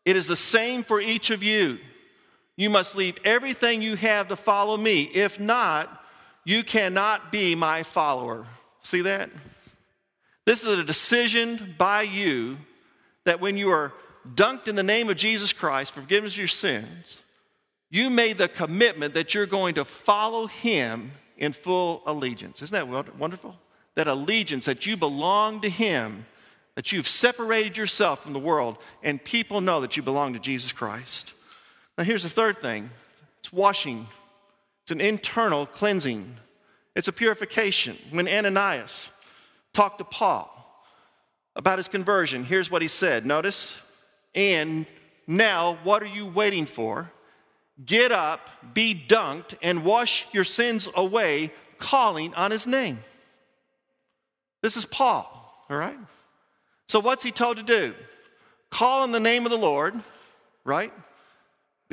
it 0.05 0.17
is 0.17 0.27
the 0.27 0.37
same 0.37 0.83
for 0.83 1.01
each 1.01 1.31
of 1.31 1.43
you. 1.43 1.79
You 2.57 2.69
must 2.69 2.97
leave 2.97 3.17
everything 3.25 3.81
you 3.81 3.97
have 3.97 4.29
to 4.29 4.37
follow 4.37 4.77
me. 4.77 5.03
If 5.03 5.39
not, 5.39 6.02
you 6.45 6.65
cannot 6.65 7.31
be 7.31 7.55
my 7.55 7.83
follower. 7.83 8.47
See 8.83 9.03
that? 9.03 9.31
This 10.45 10.63
is 10.63 10.79
a 10.79 10.85
decision 10.85 11.75
by 11.79 12.03
you 12.03 12.59
that 13.25 13.41
when 13.41 13.57
you 13.57 13.71
are 13.71 13.93
dunked 14.35 14.69
in 14.69 14.75
the 14.75 14.83
name 14.83 15.09
of 15.09 15.17
Jesus 15.17 15.53
Christ, 15.53 15.95
forgiveness 15.95 16.35
of 16.35 16.39
your 16.39 16.49
sins, 16.49 17.23
you 17.91 18.11
made 18.11 18.39
the 18.39 18.49
commitment 18.49 19.15
that 19.15 19.35
you're 19.35 19.47
going 19.47 19.75
to 19.75 19.85
follow 19.85 20.47
him 20.47 21.13
in 21.37 21.53
full 21.53 22.03
allegiance. 22.07 22.63
Isn't 22.63 22.75
that 22.75 23.17
wonderful? 23.19 23.55
That 23.95 24.07
allegiance, 24.07 24.67
that 24.67 24.87
you 24.87 24.97
belong 24.97 25.61
to 25.61 25.69
him, 25.69 26.25
that 26.75 26.91
you've 26.91 27.09
separated 27.09 27.77
yourself 27.77 28.23
from 28.23 28.33
the 28.33 28.39
world, 28.39 28.79
and 29.03 29.23
people 29.23 29.61
know 29.61 29.83
that 29.83 29.97
you 29.97 30.03
belong 30.03 30.33
to 30.33 30.39
Jesus 30.39 30.73
Christ. 30.73 31.35
Now, 31.99 32.05
here's 32.05 32.23
the 32.23 32.29
third 32.29 32.61
thing 32.61 32.91
it's 33.41 33.53
washing, 33.53 34.07
it's 34.83 34.91
an 34.91 35.01
internal 35.01 35.67
cleansing, 35.67 36.37
it's 36.95 37.09
a 37.09 37.13
purification. 37.13 37.97
When 38.11 38.29
Ananias 38.29 39.11
talked 39.73 39.99
to 39.99 40.05
Paul 40.05 40.49
about 41.55 41.79
his 41.79 41.89
conversion, 41.89 42.45
here's 42.45 42.71
what 42.71 42.83
he 42.83 42.89
said. 42.89 43.25
Notice, 43.25 43.77
and 44.35 44.87
now 45.27 45.79
what 45.85 46.03
are 46.03 46.07
you 46.07 46.27
waiting 46.27 46.67
for? 46.67 47.11
Get 47.85 48.13
up, 48.13 48.51
be 48.75 48.95
dunked, 48.95 49.55
and 49.63 49.85
wash 49.85 50.27
your 50.33 50.45
sins 50.45 50.89
away, 50.95 51.53
calling 51.79 52.35
on 52.35 52.51
his 52.51 52.67
name. 52.67 52.99
This 54.63 54.77
is 54.77 54.85
Paul, 54.85 55.65
all 55.71 55.77
right? 55.77 55.99
So, 56.89 57.01
what's 57.01 57.25
he 57.25 57.33
told 57.33 57.57
to 57.57 57.63
do? 57.63 57.95
Call 58.71 59.03
on 59.03 59.13
the 59.13 59.21
name 59.21 59.47
of 59.47 59.51
the 59.51 59.59
Lord, 59.59 59.95
right? 60.65 60.93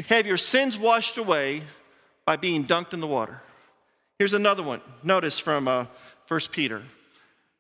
Have 0.08 0.26
your 0.26 0.38
sins 0.38 0.78
washed 0.78 1.18
away 1.18 1.64
by 2.30 2.36
being 2.36 2.64
dunked 2.64 2.94
in 2.94 3.00
the 3.00 3.08
water. 3.08 3.42
Here's 4.20 4.34
another 4.34 4.62
one. 4.62 4.82
Notice 5.02 5.40
from 5.40 5.68
uh, 5.68 5.88
1 6.28 6.40
Peter. 6.52 6.84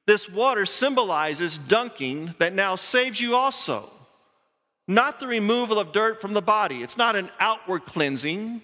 this 0.05 0.29
water 0.29 0.63
symbolizes 0.63 1.58
dunking 1.58 2.36
that 2.38 2.53
now 2.53 2.75
saves 2.75 3.19
you 3.19 3.36
also. 3.36 3.89
Not 4.88 5.19
the 5.19 5.25
removal 5.25 5.79
of 5.79 5.91
dirt 5.91 6.21
from 6.21 6.34
the 6.34 6.43
body. 6.43 6.84
It's 6.84 6.97
not 6.97 7.15
an 7.15 7.32
outward 7.39 7.88
cleansing. 7.88 8.62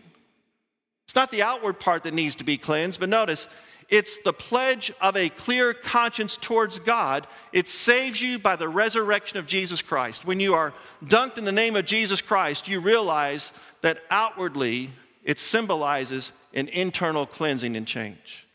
It's 1.07 1.15
not 1.15 1.31
the 1.31 1.41
outward 1.41 1.79
part 1.79 2.03
that 2.03 2.13
needs 2.13 2.35
to 2.35 2.43
be 2.43 2.59
cleansed, 2.59 2.99
but 2.99 3.09
notice 3.09 3.47
it's 3.89 4.19
the 4.19 4.31
pledge 4.31 4.93
of 5.01 5.17
a 5.17 5.29
clear 5.29 5.73
conscience 5.73 6.37
towards 6.39 6.77
God. 6.77 7.25
It 7.51 7.67
saves 7.67 8.21
you 8.21 8.37
by 8.37 8.57
the 8.57 8.69
resurrection 8.69 9.39
of 9.39 9.47
Jesus 9.47 9.81
Christ. 9.81 10.23
When 10.23 10.39
you 10.39 10.53
are 10.53 10.71
dunked 11.03 11.39
in 11.39 11.45
the 11.45 11.51
name 11.51 11.75
of 11.75 11.85
Jesus 11.85 12.21
Christ, 12.21 12.67
you 12.67 12.79
realize 12.79 13.51
that 13.81 14.03
outwardly 14.11 14.91
it 15.25 15.39
symbolizes 15.39 16.31
an 16.53 16.69
internal 16.69 17.25
cleansing 17.25 17.75
and 17.75 17.85
change. 17.85 18.47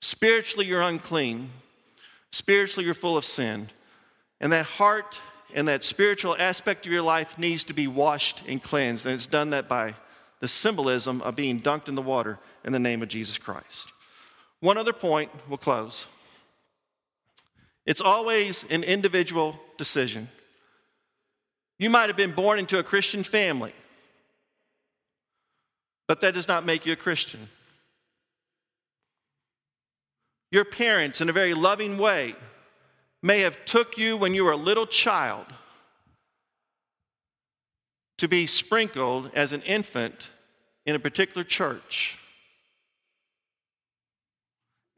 Spiritually, 0.00 0.66
you're 0.66 0.80
unclean. 0.80 1.50
Spiritually, 2.30 2.86
you're 2.86 2.94
full 2.94 3.16
of 3.18 3.24
sin. 3.24 3.68
And 4.40 4.52
that 4.52 4.64
heart 4.64 5.20
and 5.52 5.68
that 5.68 5.84
spiritual 5.84 6.34
aspect 6.38 6.86
of 6.86 6.92
your 6.92 7.02
life 7.02 7.38
needs 7.38 7.64
to 7.64 7.74
be 7.74 7.86
washed 7.86 8.42
and 8.48 8.62
cleansed. 8.62 9.04
And 9.04 9.14
it's 9.14 9.26
done 9.26 9.50
that 9.50 9.68
by 9.68 9.94
the 10.40 10.48
symbolism 10.48 11.20
of 11.22 11.36
being 11.36 11.60
dunked 11.60 11.88
in 11.88 11.94
the 11.94 12.02
water 12.02 12.38
in 12.64 12.72
the 12.72 12.78
name 12.78 13.02
of 13.02 13.08
Jesus 13.08 13.36
Christ. 13.36 13.92
One 14.60 14.78
other 14.78 14.92
point, 14.92 15.30
we'll 15.48 15.58
close. 15.58 16.06
It's 17.84 18.00
always 18.00 18.64
an 18.70 18.84
individual 18.84 19.58
decision. 19.76 20.28
You 21.78 21.90
might 21.90 22.08
have 22.08 22.16
been 22.16 22.32
born 22.32 22.60
into 22.60 22.78
a 22.78 22.84
Christian 22.84 23.24
family, 23.24 23.74
but 26.08 26.20
that 26.20 26.34
does 26.34 26.48
not 26.48 26.66
make 26.66 26.86
you 26.86 26.92
a 26.92 26.96
Christian. 26.96 27.48
Your 30.50 30.64
parents, 30.64 31.20
in 31.20 31.30
a 31.30 31.32
very 31.32 31.54
loving 31.54 31.96
way, 31.96 32.36
may 33.22 33.40
have 33.40 33.64
took 33.64 33.96
you 33.96 34.16
when 34.16 34.34
you 34.34 34.44
were 34.44 34.52
a 34.52 34.56
little 34.56 34.86
child 34.86 35.46
to 38.18 38.28
be 38.28 38.46
sprinkled 38.46 39.30
as 39.34 39.52
an 39.52 39.62
infant 39.62 40.28
in 40.84 40.94
a 40.94 40.98
particular 40.98 41.44
church. 41.44 42.18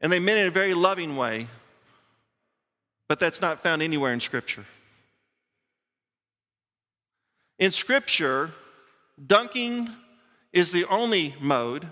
And 0.01 0.11
they 0.11 0.19
meant 0.19 0.39
it 0.39 0.41
in 0.41 0.47
a 0.47 0.51
very 0.51 0.73
loving 0.73 1.15
way, 1.15 1.47
but 3.07 3.19
that's 3.19 3.41
not 3.41 3.63
found 3.63 3.81
anywhere 3.81 4.13
in 4.13 4.19
Scripture. 4.19 4.65
In 7.57 7.71
Scripture, 7.71 8.51
dunking 9.25 9.89
is 10.55 10.71
the 10.71 10.85
only 10.85 11.35
mode 11.39 11.87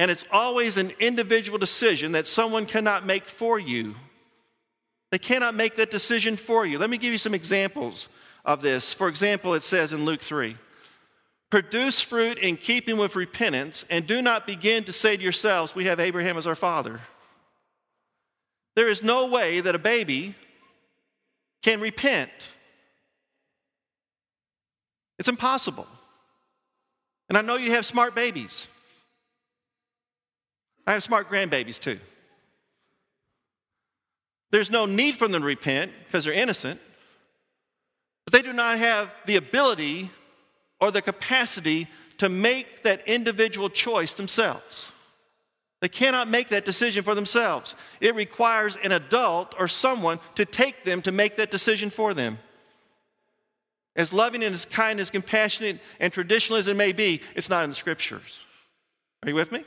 and 0.00 0.10
it's 0.10 0.24
always 0.32 0.78
an 0.78 0.94
individual 0.98 1.58
decision 1.58 2.12
that 2.12 2.26
someone 2.26 2.64
cannot 2.64 3.04
make 3.04 3.28
for 3.28 3.58
you. 3.58 3.94
They 5.10 5.18
cannot 5.18 5.54
make 5.54 5.76
that 5.76 5.90
decision 5.90 6.38
for 6.38 6.64
you. 6.64 6.78
Let 6.78 6.88
me 6.88 6.96
give 6.96 7.12
you 7.12 7.18
some 7.18 7.34
examples 7.34 8.08
of 8.42 8.62
this. 8.62 8.94
For 8.94 9.08
example, 9.08 9.52
it 9.52 9.62
says 9.62 9.92
in 9.92 10.06
Luke 10.06 10.22
3 10.22 10.56
Produce 11.50 12.00
fruit 12.00 12.38
in 12.38 12.56
keeping 12.56 12.96
with 12.96 13.14
repentance, 13.14 13.84
and 13.90 14.06
do 14.06 14.22
not 14.22 14.46
begin 14.46 14.84
to 14.84 14.92
say 14.94 15.18
to 15.18 15.22
yourselves, 15.22 15.74
We 15.74 15.84
have 15.84 16.00
Abraham 16.00 16.38
as 16.38 16.46
our 16.46 16.54
father. 16.54 17.00
There 18.76 18.88
is 18.88 19.02
no 19.02 19.26
way 19.26 19.60
that 19.60 19.74
a 19.74 19.78
baby 19.78 20.34
can 21.62 21.78
repent. 21.78 22.30
It's 25.18 25.28
impossible. 25.28 25.86
And 27.30 27.38
I 27.38 27.42
know 27.42 27.54
you 27.54 27.70
have 27.70 27.86
smart 27.86 28.14
babies. 28.14 28.66
I 30.84 30.92
have 30.92 31.02
smart 31.04 31.30
grandbabies 31.30 31.78
too. 31.78 32.00
There's 34.50 34.70
no 34.70 34.84
need 34.84 35.16
for 35.16 35.28
them 35.28 35.40
to 35.40 35.46
repent 35.46 35.92
because 36.04 36.24
they're 36.24 36.34
innocent, 36.34 36.80
but 38.26 38.32
they 38.32 38.42
do 38.42 38.52
not 38.52 38.78
have 38.78 39.12
the 39.26 39.36
ability 39.36 40.10
or 40.80 40.90
the 40.90 41.00
capacity 41.00 41.86
to 42.18 42.28
make 42.28 42.82
that 42.82 43.06
individual 43.06 43.70
choice 43.70 44.12
themselves. 44.14 44.90
They 45.80 45.88
cannot 45.88 46.28
make 46.28 46.48
that 46.48 46.64
decision 46.64 47.04
for 47.04 47.14
themselves. 47.14 47.76
It 48.00 48.16
requires 48.16 48.76
an 48.82 48.90
adult 48.90 49.54
or 49.56 49.68
someone 49.68 50.18
to 50.34 50.44
take 50.44 50.84
them 50.84 51.00
to 51.02 51.12
make 51.12 51.36
that 51.36 51.52
decision 51.52 51.90
for 51.90 52.12
them. 52.12 52.38
As 53.96 54.12
loving 54.12 54.42
and 54.42 54.54
as 54.54 54.64
kind, 54.64 55.00
as 55.00 55.10
compassionate 55.10 55.80
and 55.98 56.12
traditional 56.12 56.58
as 56.58 56.68
it 56.68 56.76
may 56.76 56.92
be, 56.92 57.20
it's 57.34 57.48
not 57.48 57.64
in 57.64 57.70
the 57.70 57.76
scriptures. 57.76 58.40
Are 59.22 59.28
you 59.28 59.34
with 59.34 59.52
me? 59.52 59.58
Do 59.60 59.64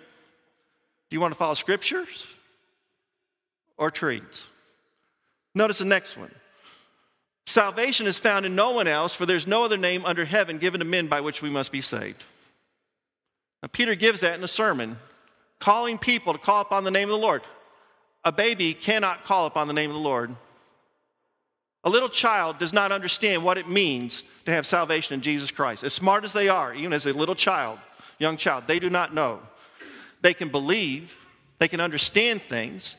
you 1.15 1.19
want 1.19 1.33
to 1.33 1.37
follow 1.37 1.53
scriptures 1.53 2.25
or 3.77 3.91
creeds? 3.91 4.47
Notice 5.53 5.77
the 5.79 5.85
next 5.85 6.17
one. 6.17 6.31
Salvation 7.45 8.07
is 8.07 8.17
found 8.17 8.45
in 8.45 8.55
no 8.55 8.71
one 8.71 8.87
else, 8.87 9.13
for 9.13 9.25
there's 9.25 9.45
no 9.45 9.65
other 9.65 9.77
name 9.77 10.05
under 10.05 10.25
heaven 10.25 10.57
given 10.57 10.79
to 10.79 10.85
men 10.85 11.07
by 11.07 11.21
which 11.21 11.41
we 11.41 11.49
must 11.49 11.71
be 11.71 11.81
saved. 11.81 12.23
Now, 13.61 13.67
Peter 13.71 13.95
gives 13.95 14.21
that 14.21 14.37
in 14.37 14.43
a 14.43 14.47
sermon, 14.47 14.97
calling 15.59 15.97
people 15.97 16.33
to 16.33 16.39
call 16.39 16.61
upon 16.61 16.83
the 16.83 16.91
name 16.91 17.09
of 17.09 17.19
the 17.19 17.25
Lord. 17.25 17.41
A 18.23 18.31
baby 18.31 18.73
cannot 18.73 19.25
call 19.25 19.45
upon 19.45 19.67
the 19.67 19.73
name 19.73 19.89
of 19.89 19.95
the 19.95 19.99
Lord. 19.99 20.35
A 21.83 21.89
little 21.89 22.09
child 22.09 22.59
does 22.59 22.71
not 22.71 22.91
understand 22.91 23.43
what 23.43 23.57
it 23.57 23.67
means 23.67 24.23
to 24.45 24.51
have 24.51 24.65
salvation 24.65 25.15
in 25.15 25.21
Jesus 25.21 25.51
Christ. 25.51 25.83
As 25.83 25.93
smart 25.93 26.23
as 26.23 26.31
they 26.33 26.47
are, 26.47 26.73
even 26.73 26.93
as 26.93 27.05
a 27.05 27.13
little 27.13 27.35
child, 27.35 27.79
young 28.19 28.37
child, 28.37 28.65
they 28.67 28.79
do 28.79 28.89
not 28.89 29.13
know. 29.13 29.39
They 30.21 30.33
can 30.33 30.49
believe, 30.49 31.15
they 31.59 31.67
can 31.67 31.81
understand 31.81 32.41
things, 32.47 32.95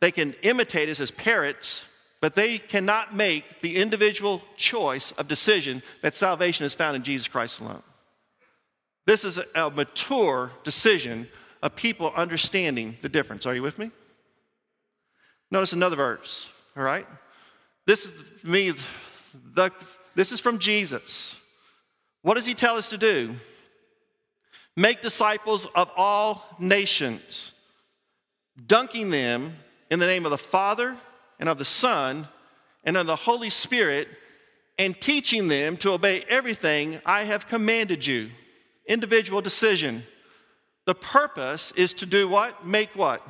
they 0.00 0.12
can 0.12 0.34
imitate 0.42 0.88
us 0.88 1.00
as 1.00 1.10
parrots, 1.10 1.84
but 2.20 2.34
they 2.34 2.58
cannot 2.58 3.14
make 3.14 3.44
the 3.62 3.76
individual 3.76 4.42
choice 4.56 5.10
of 5.12 5.26
decision 5.26 5.82
that 6.02 6.14
salvation 6.14 6.64
is 6.64 6.74
found 6.74 6.94
in 6.94 7.02
Jesus 7.02 7.26
Christ 7.26 7.60
alone. 7.60 7.82
This 9.06 9.24
is 9.24 9.40
a 9.54 9.70
mature 9.70 10.52
decision 10.62 11.28
of 11.62 11.74
people 11.74 12.12
understanding 12.14 12.96
the 13.02 13.08
difference. 13.08 13.46
Are 13.46 13.54
you 13.54 13.62
with 13.62 13.78
me? 13.78 13.90
Notice 15.50 15.72
another 15.72 15.96
verse, 15.96 16.48
all 16.76 16.82
right? 16.84 17.06
This 17.90 18.12
means 18.44 18.84
the, 19.52 19.72
this 20.14 20.30
is 20.30 20.38
from 20.38 20.60
Jesus. 20.60 21.34
What 22.22 22.34
does 22.34 22.46
he 22.46 22.54
tell 22.54 22.76
us 22.76 22.90
to 22.90 22.96
do? 22.96 23.34
Make 24.76 25.02
disciples 25.02 25.66
of 25.74 25.90
all 25.96 26.44
nations, 26.60 27.50
dunking 28.64 29.10
them 29.10 29.56
in 29.90 29.98
the 29.98 30.06
name 30.06 30.24
of 30.24 30.30
the 30.30 30.38
Father 30.38 30.96
and 31.40 31.48
of 31.48 31.58
the 31.58 31.64
Son 31.64 32.28
and 32.84 32.96
of 32.96 33.08
the 33.08 33.16
Holy 33.16 33.50
Spirit, 33.50 34.06
and 34.78 34.98
teaching 35.00 35.48
them 35.48 35.76
to 35.78 35.90
obey 35.90 36.24
everything 36.28 37.00
I 37.04 37.24
have 37.24 37.48
commanded 37.48 38.06
you. 38.06 38.30
Individual 38.86 39.40
decision. 39.40 40.04
The 40.86 40.94
purpose 40.94 41.72
is 41.74 41.92
to 41.94 42.06
do 42.06 42.28
what? 42.28 42.64
Make 42.64 42.90
what? 42.94 43.20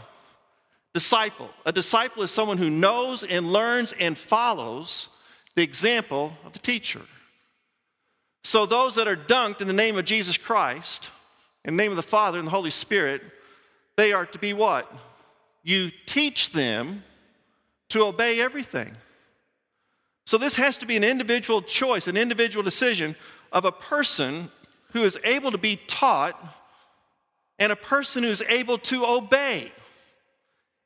Disciple. 0.92 1.50
A 1.64 1.72
disciple 1.72 2.22
is 2.22 2.30
someone 2.30 2.58
who 2.58 2.70
knows 2.70 3.22
and 3.22 3.52
learns 3.52 3.92
and 3.98 4.18
follows 4.18 5.08
the 5.54 5.62
example 5.62 6.32
of 6.44 6.52
the 6.52 6.58
teacher. 6.58 7.02
So, 8.42 8.66
those 8.66 8.94
that 8.94 9.06
are 9.06 9.16
dunked 9.16 9.60
in 9.60 9.66
the 9.66 9.72
name 9.72 9.98
of 9.98 10.04
Jesus 10.04 10.38
Christ 10.38 11.08
in 11.64 11.76
the 11.76 11.82
name 11.82 11.92
of 11.92 11.96
the 11.96 12.02
Father 12.02 12.38
and 12.38 12.46
the 12.46 12.52
Holy 12.52 12.70
Spirit, 12.70 13.22
they 13.96 14.12
are 14.12 14.26
to 14.26 14.38
be 14.38 14.52
what? 14.52 14.90
You 15.62 15.90
teach 16.06 16.52
them 16.52 17.04
to 17.90 18.04
obey 18.04 18.40
everything. 18.40 18.94
So 20.26 20.38
this 20.38 20.56
has 20.56 20.78
to 20.78 20.86
be 20.86 20.96
an 20.96 21.04
individual 21.04 21.60
choice, 21.60 22.06
an 22.06 22.16
individual 22.16 22.62
decision 22.62 23.16
of 23.52 23.64
a 23.64 23.72
person 23.72 24.50
who 24.92 25.02
is 25.02 25.18
able 25.24 25.50
to 25.50 25.58
be 25.58 25.76
taught 25.86 26.40
and 27.58 27.72
a 27.72 27.76
person 27.76 28.22
who's 28.22 28.42
able 28.42 28.78
to 28.78 29.04
obey 29.04 29.72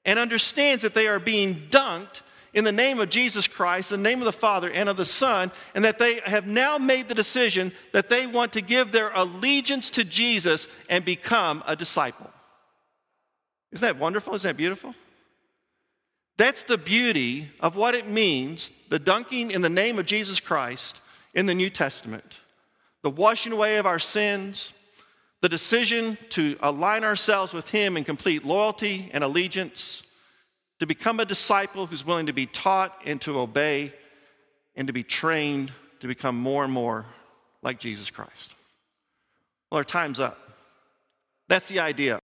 and 0.05 0.19
understands 0.19 0.83
that 0.83 0.95
they 0.95 1.07
are 1.09 1.19
being 1.19 1.69
dunked 1.71 2.23
in 2.53 2.65
the 2.65 2.73
name 2.73 3.01
of 3.01 3.11
Jesus 3.11 3.49
Christ, 3.49 3.91
the 3.91 3.97
name 3.97 4.21
of 4.21 4.27
the 4.27 4.33
Father 4.33 4.71
and 4.71 4.89
of 4.89 4.97
the 4.97 5.05
Son, 5.05 5.51
and 5.75 5.85
that 5.85 5.99
they 5.99 6.21
have 6.21 6.47
now 6.47 6.79
made 6.79 7.09
the 7.09 7.15
decision 7.15 7.73
that 7.93 8.09
they 8.09 8.27
want 8.27 8.53
to 8.53 8.61
give 8.61 8.93
their 8.93 9.11
allegiance 9.13 9.91
to 9.91 10.05
Jesus 10.05 10.69
and 10.89 11.05
become 11.05 11.65
a 11.67 11.75
disciple. 11.75 12.31
Isn't 13.73 13.87
that 13.87 13.99
wonderful? 13.99 14.35
Isn't 14.35 14.49
that 14.49 14.57
beautiful? 14.57 14.95
That's 16.37 16.63
the 16.63 16.79
beauty 16.79 17.51
of 17.61 17.77
what 17.77 17.95
it 17.95 18.07
means 18.07 18.71
the 18.89 18.99
dunking 18.99 19.51
in 19.51 19.63
the 19.63 19.69
name 19.69 19.99
of 19.99 20.07
Jesus 20.07 20.39
Christ 20.39 21.01
in 21.35 21.47
the 21.47 21.55
New 21.55 21.71
Testament, 21.71 22.39
the 23.03 23.11
washing 23.11 23.53
away 23.53 23.77
of 23.77 23.87
our 23.87 23.99
sins, 23.99 24.73
the 25.45 25.49
decision 25.51 26.17
to 26.31 26.57
align 26.63 27.05
ourselves 27.05 27.53
with 27.53 27.69
Him 27.69 27.99
in 27.99 28.05
complete 28.05 28.47
loyalty 28.47 29.11
and 29.13 29.23
allegiance 29.23 30.03
to 30.81 30.87
become 30.87 31.21
a 31.21 31.27
disciple 31.27 31.85
who's 31.85 32.03
willing 32.03 32.25
to 32.25 32.33
be 32.33 32.47
taught 32.47 32.99
and 33.05 33.21
to 33.21 33.39
obey 33.39 33.93
and 34.75 34.87
to 34.87 34.95
be 34.95 35.03
trained 35.03 35.71
to 36.01 36.07
become 36.07 36.35
more 36.35 36.65
and 36.65 36.73
more 36.73 37.05
like 37.61 37.79
Jesus 37.79 38.09
Christ. 38.09 38.55
Well, 39.71 39.77
our 39.77 39.85
time's 39.85 40.19
up. 40.19 40.39
That's 41.47 41.69
the 41.69 41.81
idea. 41.81 42.13